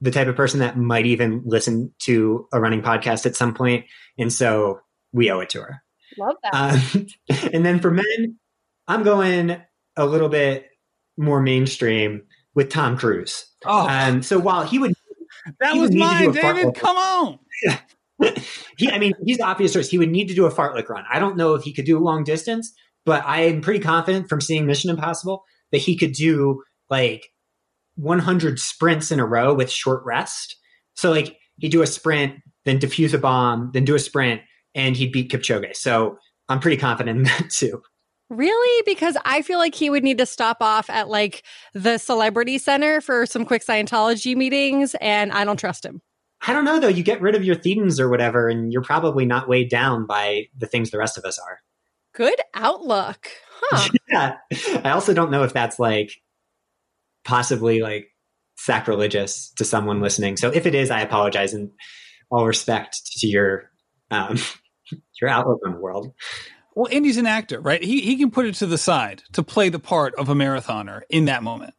[0.02, 3.86] the type of person that might even listen to a running podcast at some point,
[4.18, 4.80] and so
[5.12, 5.82] we owe it to her.
[6.18, 6.54] Love that.
[6.54, 7.08] Um,
[7.54, 8.38] and then for men,
[8.88, 9.62] I'm going
[9.96, 10.68] a little bit
[11.18, 12.24] more mainstream
[12.56, 13.46] with Tom Cruise.
[13.66, 14.94] Oh, Um, so while he would,
[15.60, 16.76] that he was would mine, do fart David.
[16.76, 17.40] Come on.
[18.78, 19.90] he, I mean, he's the obvious choice.
[19.90, 21.04] He would need to do a fartlek run.
[21.12, 22.74] I don't know if he could do a long distance,
[23.06, 27.30] but I am pretty confident from seeing Mission Impossible that he could do like
[28.00, 30.56] 100 sprints in a row with short rest.
[30.96, 32.36] So like he'd do a sprint,
[32.66, 34.42] then defuse a bomb, then do a sprint,
[34.74, 35.76] and he'd beat Kipchoge.
[35.76, 37.82] So I'm pretty confident in that too.
[38.30, 38.84] Really?
[38.86, 41.44] Because I feel like he would need to stop off at like
[41.74, 46.02] the celebrity center for some quick Scientology meetings, and I don't trust him.
[46.48, 46.88] I don't know though.
[46.88, 50.46] You get rid of your thetans or whatever, and you're probably not weighed down by
[50.58, 51.60] the things the rest of us are.
[52.14, 53.30] Good outlook.
[53.62, 53.90] Huh.
[54.10, 54.38] Yeah.
[54.84, 56.20] I also don't know if that's like
[57.30, 58.08] possibly like
[58.58, 60.36] sacrilegious to someone listening.
[60.36, 61.72] So if it is, I apologize in
[62.32, 63.72] all respect to your
[64.10, 64.38] um
[65.22, 66.12] your outlook on the world.
[66.76, 67.84] Well, Andy's an actor, right?
[67.84, 71.02] He he can put it to the side to play the part of a marathoner
[71.10, 71.76] in that moment.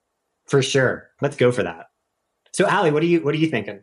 [0.46, 1.08] For sure.
[1.20, 1.86] Let's go for that.
[2.52, 3.80] So Ali, what are you what are you thinking?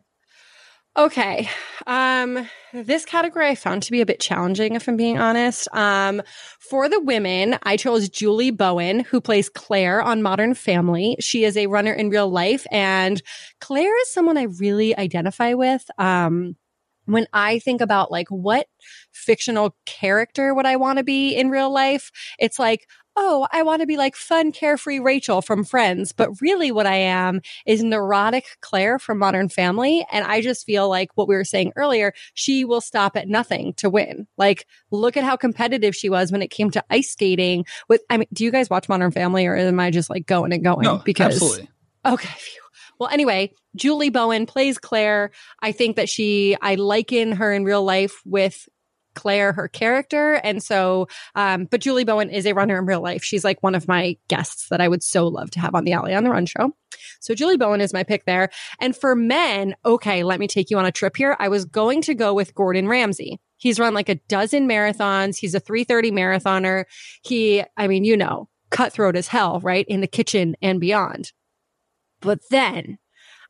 [0.98, 1.48] Okay.
[1.86, 5.68] Um, this category I found to be a bit challenging, if I'm being honest.
[5.74, 6.24] Um,
[6.60, 11.16] for the women, I chose Julie Bowen, who plays Claire on Modern Family.
[11.20, 13.22] She is a runner in real life, and
[13.62, 15.88] Claire is someone I really identify with.
[16.00, 16.56] Um,
[17.06, 18.68] when I think about like what
[19.14, 22.88] fictional character would I want to be in real life, it's like,
[23.20, 26.12] oh, I want to be like fun, carefree Rachel from Friends.
[26.12, 30.06] But really, what I am is neurotic Claire from Modern Family.
[30.12, 33.74] And I just feel like what we were saying earlier, she will stop at nothing
[33.78, 34.28] to win.
[34.38, 37.66] Like, look at how competitive she was when it came to ice skating.
[37.90, 40.54] With, I mean, do you guys watch Modern Family or am I just like going
[40.54, 40.84] and going?
[40.84, 41.70] No, because, absolutely.
[42.06, 42.30] Okay.
[42.38, 42.62] Phew.
[43.00, 45.32] Well, anyway, Julie Bowen plays Claire.
[45.62, 48.68] I think that she, I liken her in real life with
[49.18, 50.36] Claire, her character.
[50.36, 53.24] And so, um, but Julie Bowen is a runner in real life.
[53.24, 55.96] She's like one of my guests that I would so love to have on the
[55.96, 56.72] Ali on the Run show.
[57.20, 58.50] So Julie Bowen is my pick there.
[58.80, 61.36] And for men, okay, let me take you on a trip here.
[61.40, 63.40] I was going to go with Gordon Ramsay.
[63.58, 65.38] He's run like a dozen marathons.
[65.38, 66.86] He's a 330 marathoner.
[67.24, 69.86] He, I mean, you know, cutthroat as hell, right?
[69.88, 71.32] In the kitchen and beyond.
[72.22, 73.00] But then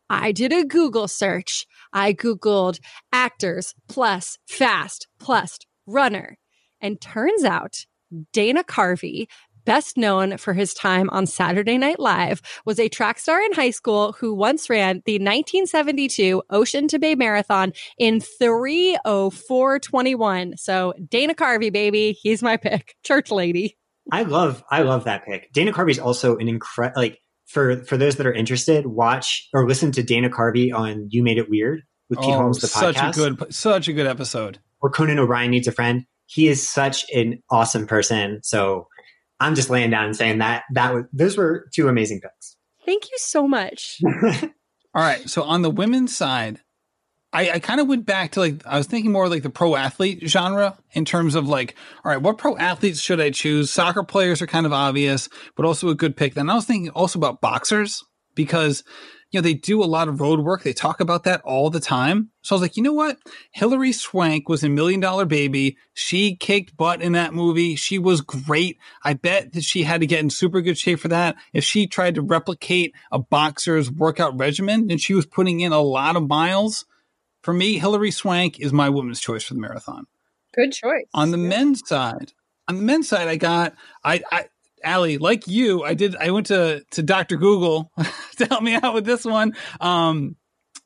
[0.09, 1.67] I did a Google search.
[1.97, 2.79] I Googled
[3.11, 6.37] actors plus fast plus runner.
[6.79, 7.87] And turns out
[8.31, 9.25] Dana Carvey,
[9.65, 13.71] best known for his time on Saturday Night Live, was a track star in high
[13.71, 20.55] school who once ran the 1972 Ocean to Bay Marathon in 30421.
[20.55, 22.95] So Dana Carvey, baby, he's my pick.
[23.03, 23.75] Church lady.
[24.11, 25.51] I love I love that pick.
[25.51, 29.91] Dana Carvey's also an incredible like for for those that are interested, watch or listen
[29.93, 33.09] to Dana Carvey on You Made It Weird with Pete Oh, Holmes, the such podcast.
[33.09, 34.59] a good, such a good episode.
[34.81, 36.05] or Conan O'Brien needs a friend.
[36.27, 38.39] He is such an awesome person.
[38.43, 38.87] So
[39.39, 42.55] I'm just laying down and saying that that was those were two amazing picks.
[42.85, 43.99] Thank you so much.
[44.93, 45.29] All right.
[45.29, 46.59] So on the women's side,
[47.37, 49.75] I, I kind of went back to like, I was thinking more like the pro
[49.75, 53.69] athlete genre in terms of like, all right, what pro athletes should I choose?
[53.69, 56.33] Soccer players are kind of obvious, but also a good pick.
[56.33, 58.83] Then I was thinking also about boxers because,
[59.29, 60.63] you know, they do a lot of road work.
[60.63, 62.31] They talk about that all the time.
[62.41, 63.19] So I was like, you know what?
[63.51, 65.77] Hilary Swank was a million dollar baby.
[65.93, 67.75] She kicked butt in that movie.
[67.75, 68.79] She was great.
[69.03, 71.35] I bet that she had to get in super good shape for that.
[71.53, 75.81] If she tried to replicate a boxer's workout regimen and she was putting in a
[75.81, 76.83] lot of miles,
[77.47, 80.05] for me, Hilary Swank is my woman's choice for the marathon.
[80.53, 81.05] Good choice.
[81.13, 82.33] On the men's side,
[82.67, 83.73] on the men's side, I got
[84.03, 84.47] I, I
[84.83, 86.17] Ali, like you, I did.
[86.17, 87.89] I went to to Doctor Google
[88.35, 89.55] to help me out with this one.
[89.79, 90.35] Um,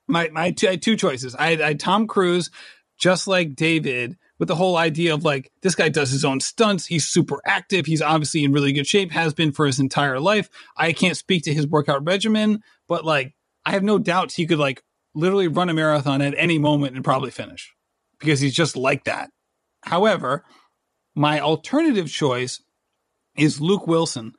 [0.07, 1.33] my my two, I had two choices.
[1.33, 2.51] I had, I had Tom Cruise,
[2.99, 6.85] just like David, with the whole idea of like this guy does his own stunts.
[6.85, 7.87] He's super active.
[7.87, 9.11] He's obviously in really good shape.
[9.13, 10.47] Has been for his entire life.
[10.77, 13.33] I can't speak to his workout regimen, but like
[13.65, 14.83] I have no doubts he could like
[15.13, 17.73] literally run a marathon at any moment and probably finish
[18.19, 19.29] because he's just like that.
[19.83, 20.45] However,
[21.15, 22.61] my alternative choice
[23.35, 24.33] is Luke Wilson.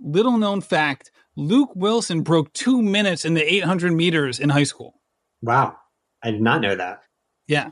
[0.00, 4.94] Little known fact Luke Wilson broke two minutes in the 800 meters in high school.
[5.42, 5.76] Wow.
[6.22, 7.02] I did not know that.
[7.46, 7.70] Yeah.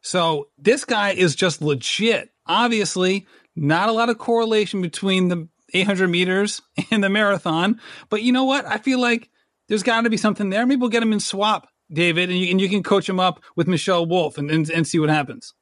[0.00, 2.30] So this guy is just legit.
[2.46, 6.60] Obviously, not a lot of correlation between the 800 meters
[6.90, 7.80] and the marathon.
[8.08, 8.66] But you know what?
[8.66, 9.30] I feel like
[9.68, 10.66] there's got to be something there.
[10.66, 13.42] Maybe we'll get him in SWAP, David, and you, and you can coach him up
[13.56, 15.54] with Michelle Wolf and, and, and see what happens.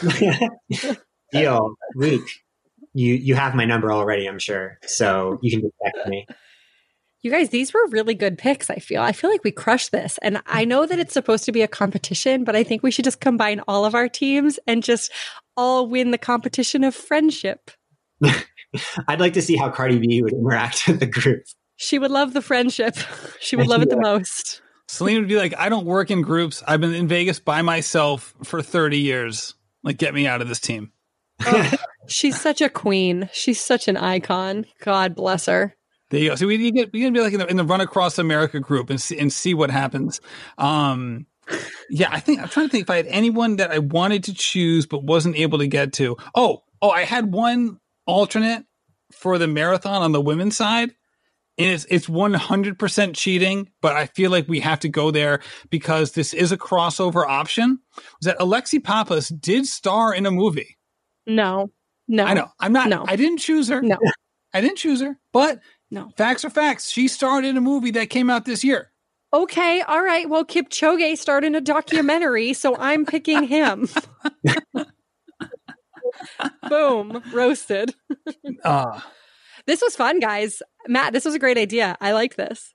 [1.32, 2.26] Deal, Luke.
[2.92, 4.78] You you have my number already, I'm sure.
[4.84, 6.26] So you can just text me.
[7.22, 9.02] You guys, these were really good picks, I feel.
[9.02, 10.18] I feel like we crushed this.
[10.22, 13.04] And I know that it's supposed to be a competition, but I think we should
[13.04, 15.12] just combine all of our teams and just
[15.56, 17.70] all win the competition of friendship.
[19.08, 21.42] I'd like to see how Cardi B would interact with the group.
[21.80, 22.94] She would love the friendship.
[23.40, 24.60] She would love it the most.
[24.86, 26.62] Celine would be like, I don't work in groups.
[26.68, 29.54] I've been in Vegas by myself for 30 years.
[29.82, 30.92] Like, get me out of this team.
[32.06, 33.30] She's such a queen.
[33.32, 34.66] She's such an icon.
[34.82, 35.74] God bless her.
[36.10, 36.34] There you go.
[36.34, 38.60] So we you get we can be like in the, in the Run Across America
[38.60, 40.20] group and see and see what happens.
[40.58, 41.26] Um,
[41.88, 44.34] yeah, I think I'm trying to think if I had anyone that I wanted to
[44.34, 46.18] choose but wasn't able to get to.
[46.34, 48.66] Oh, oh, I had one alternate
[49.12, 50.94] for the marathon on the women's side.
[51.60, 55.40] And it's it's 100% cheating, but I feel like we have to go there
[55.70, 57.80] because this is a crossover option.
[57.96, 60.78] Was that Alexi Pappas did star in a movie?
[61.26, 61.70] No,
[62.08, 62.24] no.
[62.24, 62.48] I know.
[62.58, 62.88] I'm not.
[62.88, 63.04] No.
[63.06, 63.82] I didn't choose her.
[63.82, 63.98] No.
[64.54, 65.18] I didn't choose her.
[65.32, 66.10] But No.
[66.16, 66.90] facts are facts.
[66.90, 68.90] She starred in a movie that came out this year.
[69.32, 70.28] Okay, all right.
[70.28, 73.88] Well, Kipchoge starred in a documentary, so I'm picking him.
[76.68, 77.94] Boom, roasted.
[78.64, 79.00] Uh,
[79.70, 80.64] This was fun, guys.
[80.88, 81.96] Matt, this was a great idea.
[82.00, 82.74] I like this.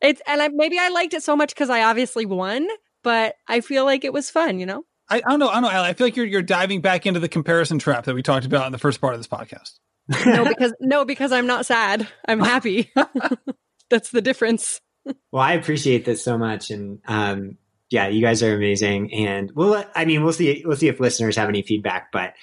[0.00, 2.66] It's and I, maybe I liked it so much because I obviously won,
[3.04, 4.84] but I feel like it was fun, you know?
[5.08, 5.48] I, I don't know.
[5.48, 5.88] I don't know, Ali.
[5.88, 8.66] I feel like you're you're diving back into the comparison trap that we talked about
[8.66, 9.78] in the first part of this podcast.
[10.26, 12.08] no, because no, because I'm not sad.
[12.26, 12.90] I'm happy.
[13.88, 14.80] That's the difference.
[15.30, 17.56] Well, I appreciate this so much, and um,
[17.88, 19.14] yeah, you guys are amazing.
[19.14, 22.10] And we'll, I mean, we'll see, we'll see if listeners have any feedback.
[22.10, 22.34] But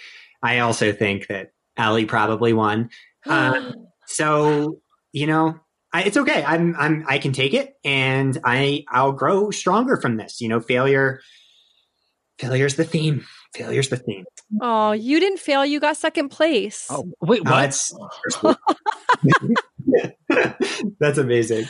[0.41, 2.91] I also think that Ali probably won.
[3.26, 3.74] Uh,
[4.10, 4.82] so
[5.12, 5.60] you know,
[5.91, 6.43] I, it's okay.
[6.43, 10.39] I'm, I'm, I can take it, and I, I'll grow stronger from this.
[10.41, 11.22] You know, failure,
[12.38, 13.26] failure's the theme.
[13.55, 14.26] Failure's the theme.
[14.62, 15.66] Oh, you didn't fail.
[15.66, 16.86] You got second place.
[16.91, 17.91] Oh, wait, what?
[18.43, 18.53] Uh,
[20.99, 21.66] That's amazing.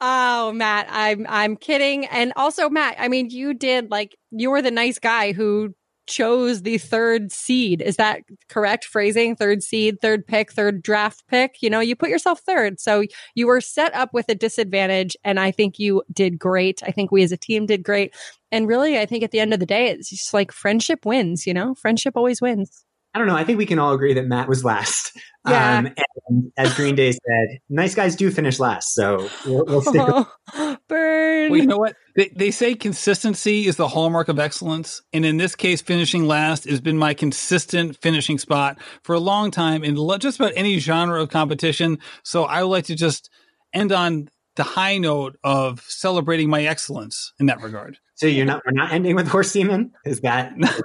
[0.00, 2.06] Oh, Matt, I'm I'm kidding.
[2.06, 5.74] And also, Matt, I mean, you did like you were the nice guy who
[6.10, 7.80] chose the third seed.
[7.80, 9.36] Is that correct phrasing?
[9.36, 11.62] Third seed, third pick, third draft pick.
[11.62, 12.80] You know, you put yourself third.
[12.80, 13.04] So
[13.34, 15.16] you were set up with a disadvantage.
[15.24, 16.82] And I think you did great.
[16.82, 18.14] I think we as a team did great.
[18.52, 21.46] And really, I think at the end of the day, it's just like friendship wins,
[21.46, 22.84] you know, friendship always wins.
[23.12, 23.36] I don't know.
[23.36, 25.18] I think we can all agree that Matt was last.
[25.48, 25.78] Yeah.
[25.78, 25.88] Um,
[26.28, 28.94] and as Green Day said, nice guys do finish last.
[28.94, 31.50] So we'll, we'll stick with Oh, burn.
[31.50, 31.96] Well, you know what?
[32.14, 35.02] They, they say consistency is the hallmark of excellence.
[35.12, 39.50] And in this case, finishing last has been my consistent finishing spot for a long
[39.50, 41.98] time in just about any genre of competition.
[42.22, 43.30] So I would like to just
[43.72, 47.98] end on the high note of celebrating my excellence in that regard.
[48.20, 49.92] So you're not we're not ending with horse semen?
[50.04, 50.52] Is that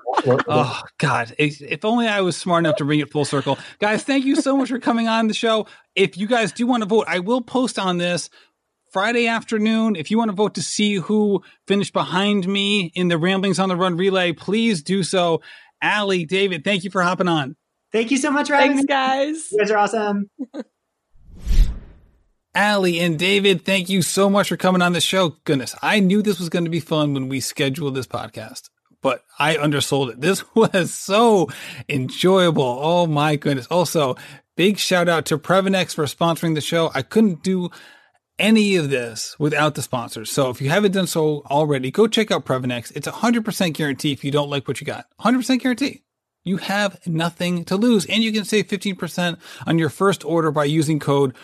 [0.48, 1.36] Oh God!
[1.38, 4.04] If if only I was smart enough to bring it full circle, guys.
[4.06, 5.68] Thank you so much for coming on the show.
[5.96, 8.30] If you guys do want to vote, I will post on this
[8.94, 9.98] Friday afternoon.
[9.98, 13.68] If you want to vote to see who finished behind me in the Ramblings on
[13.68, 15.42] the Run relay, please do so.
[15.84, 17.58] Ali, David, thank you for hopping on.
[17.92, 19.52] Thank you so much for Thanks, guys.
[19.52, 20.30] You guys are awesome.
[22.56, 25.36] Ali and David, thank you so much for coming on the show.
[25.44, 28.70] Goodness, I knew this was going to be fun when we scheduled this podcast,
[29.02, 30.22] but I undersold it.
[30.22, 31.50] This was so
[31.90, 32.64] enjoyable.
[32.64, 33.68] Oh my goodness.
[33.68, 34.16] Also,
[34.56, 36.92] big shout out to Previnex for sponsoring the show.
[36.94, 37.72] I couldn't do
[38.40, 40.32] any of this without the sponsors.
[40.32, 42.92] So if you haven't done so already, go check out Previnex.
[42.96, 45.08] It's a 100% guarantee if you don't like what you got.
[45.20, 46.04] 100% guarantee.
[46.46, 50.66] You have nothing to lose and you can save 15% on your first order by
[50.66, 51.36] using code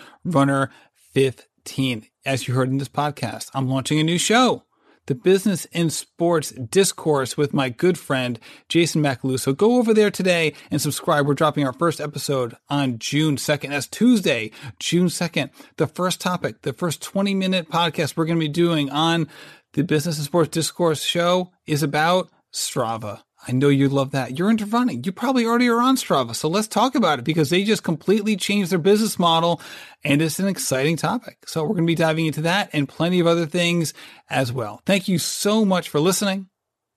[1.16, 2.10] RUNNER15.
[2.26, 4.64] As you heard in this podcast, I'm launching a new show,
[5.08, 8.40] the Business and Sports Discourse with my good friend
[8.70, 9.40] Jason Macalu.
[9.40, 11.26] So go over there today and subscribe.
[11.26, 13.70] We're dropping our first episode on June 2nd.
[13.70, 15.50] That's Tuesday, June 2nd.
[15.78, 19.28] The first topic, the first 20 minute podcast we're going to be doing on
[19.74, 23.22] the Business and Sports Discourse show is about Strava.
[23.48, 24.38] I know you love that.
[24.38, 25.04] You're into running.
[25.04, 26.36] You probably already are on Strava.
[26.36, 29.60] So let's talk about it because they just completely changed their business model
[30.04, 31.38] and it's an exciting topic.
[31.48, 33.94] So we're going to be diving into that and plenty of other things
[34.30, 34.82] as well.
[34.86, 36.50] Thank you so much for listening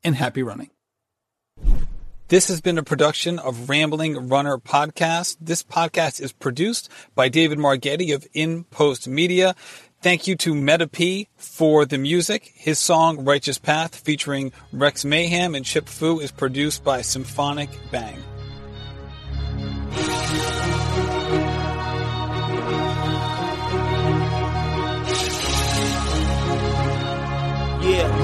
[0.03, 0.70] and happy running.
[2.28, 5.36] This has been a production of Rambling Runner Podcast.
[5.40, 9.55] This podcast is produced by David Margetti of In Post Media.
[10.05, 12.52] Thank you to Meta P for the music.
[12.57, 18.22] His song Righteous Path featuring Rex Mayhem and Chip Fu is produced by Symphonic Bang.
[27.82, 28.23] Yeah.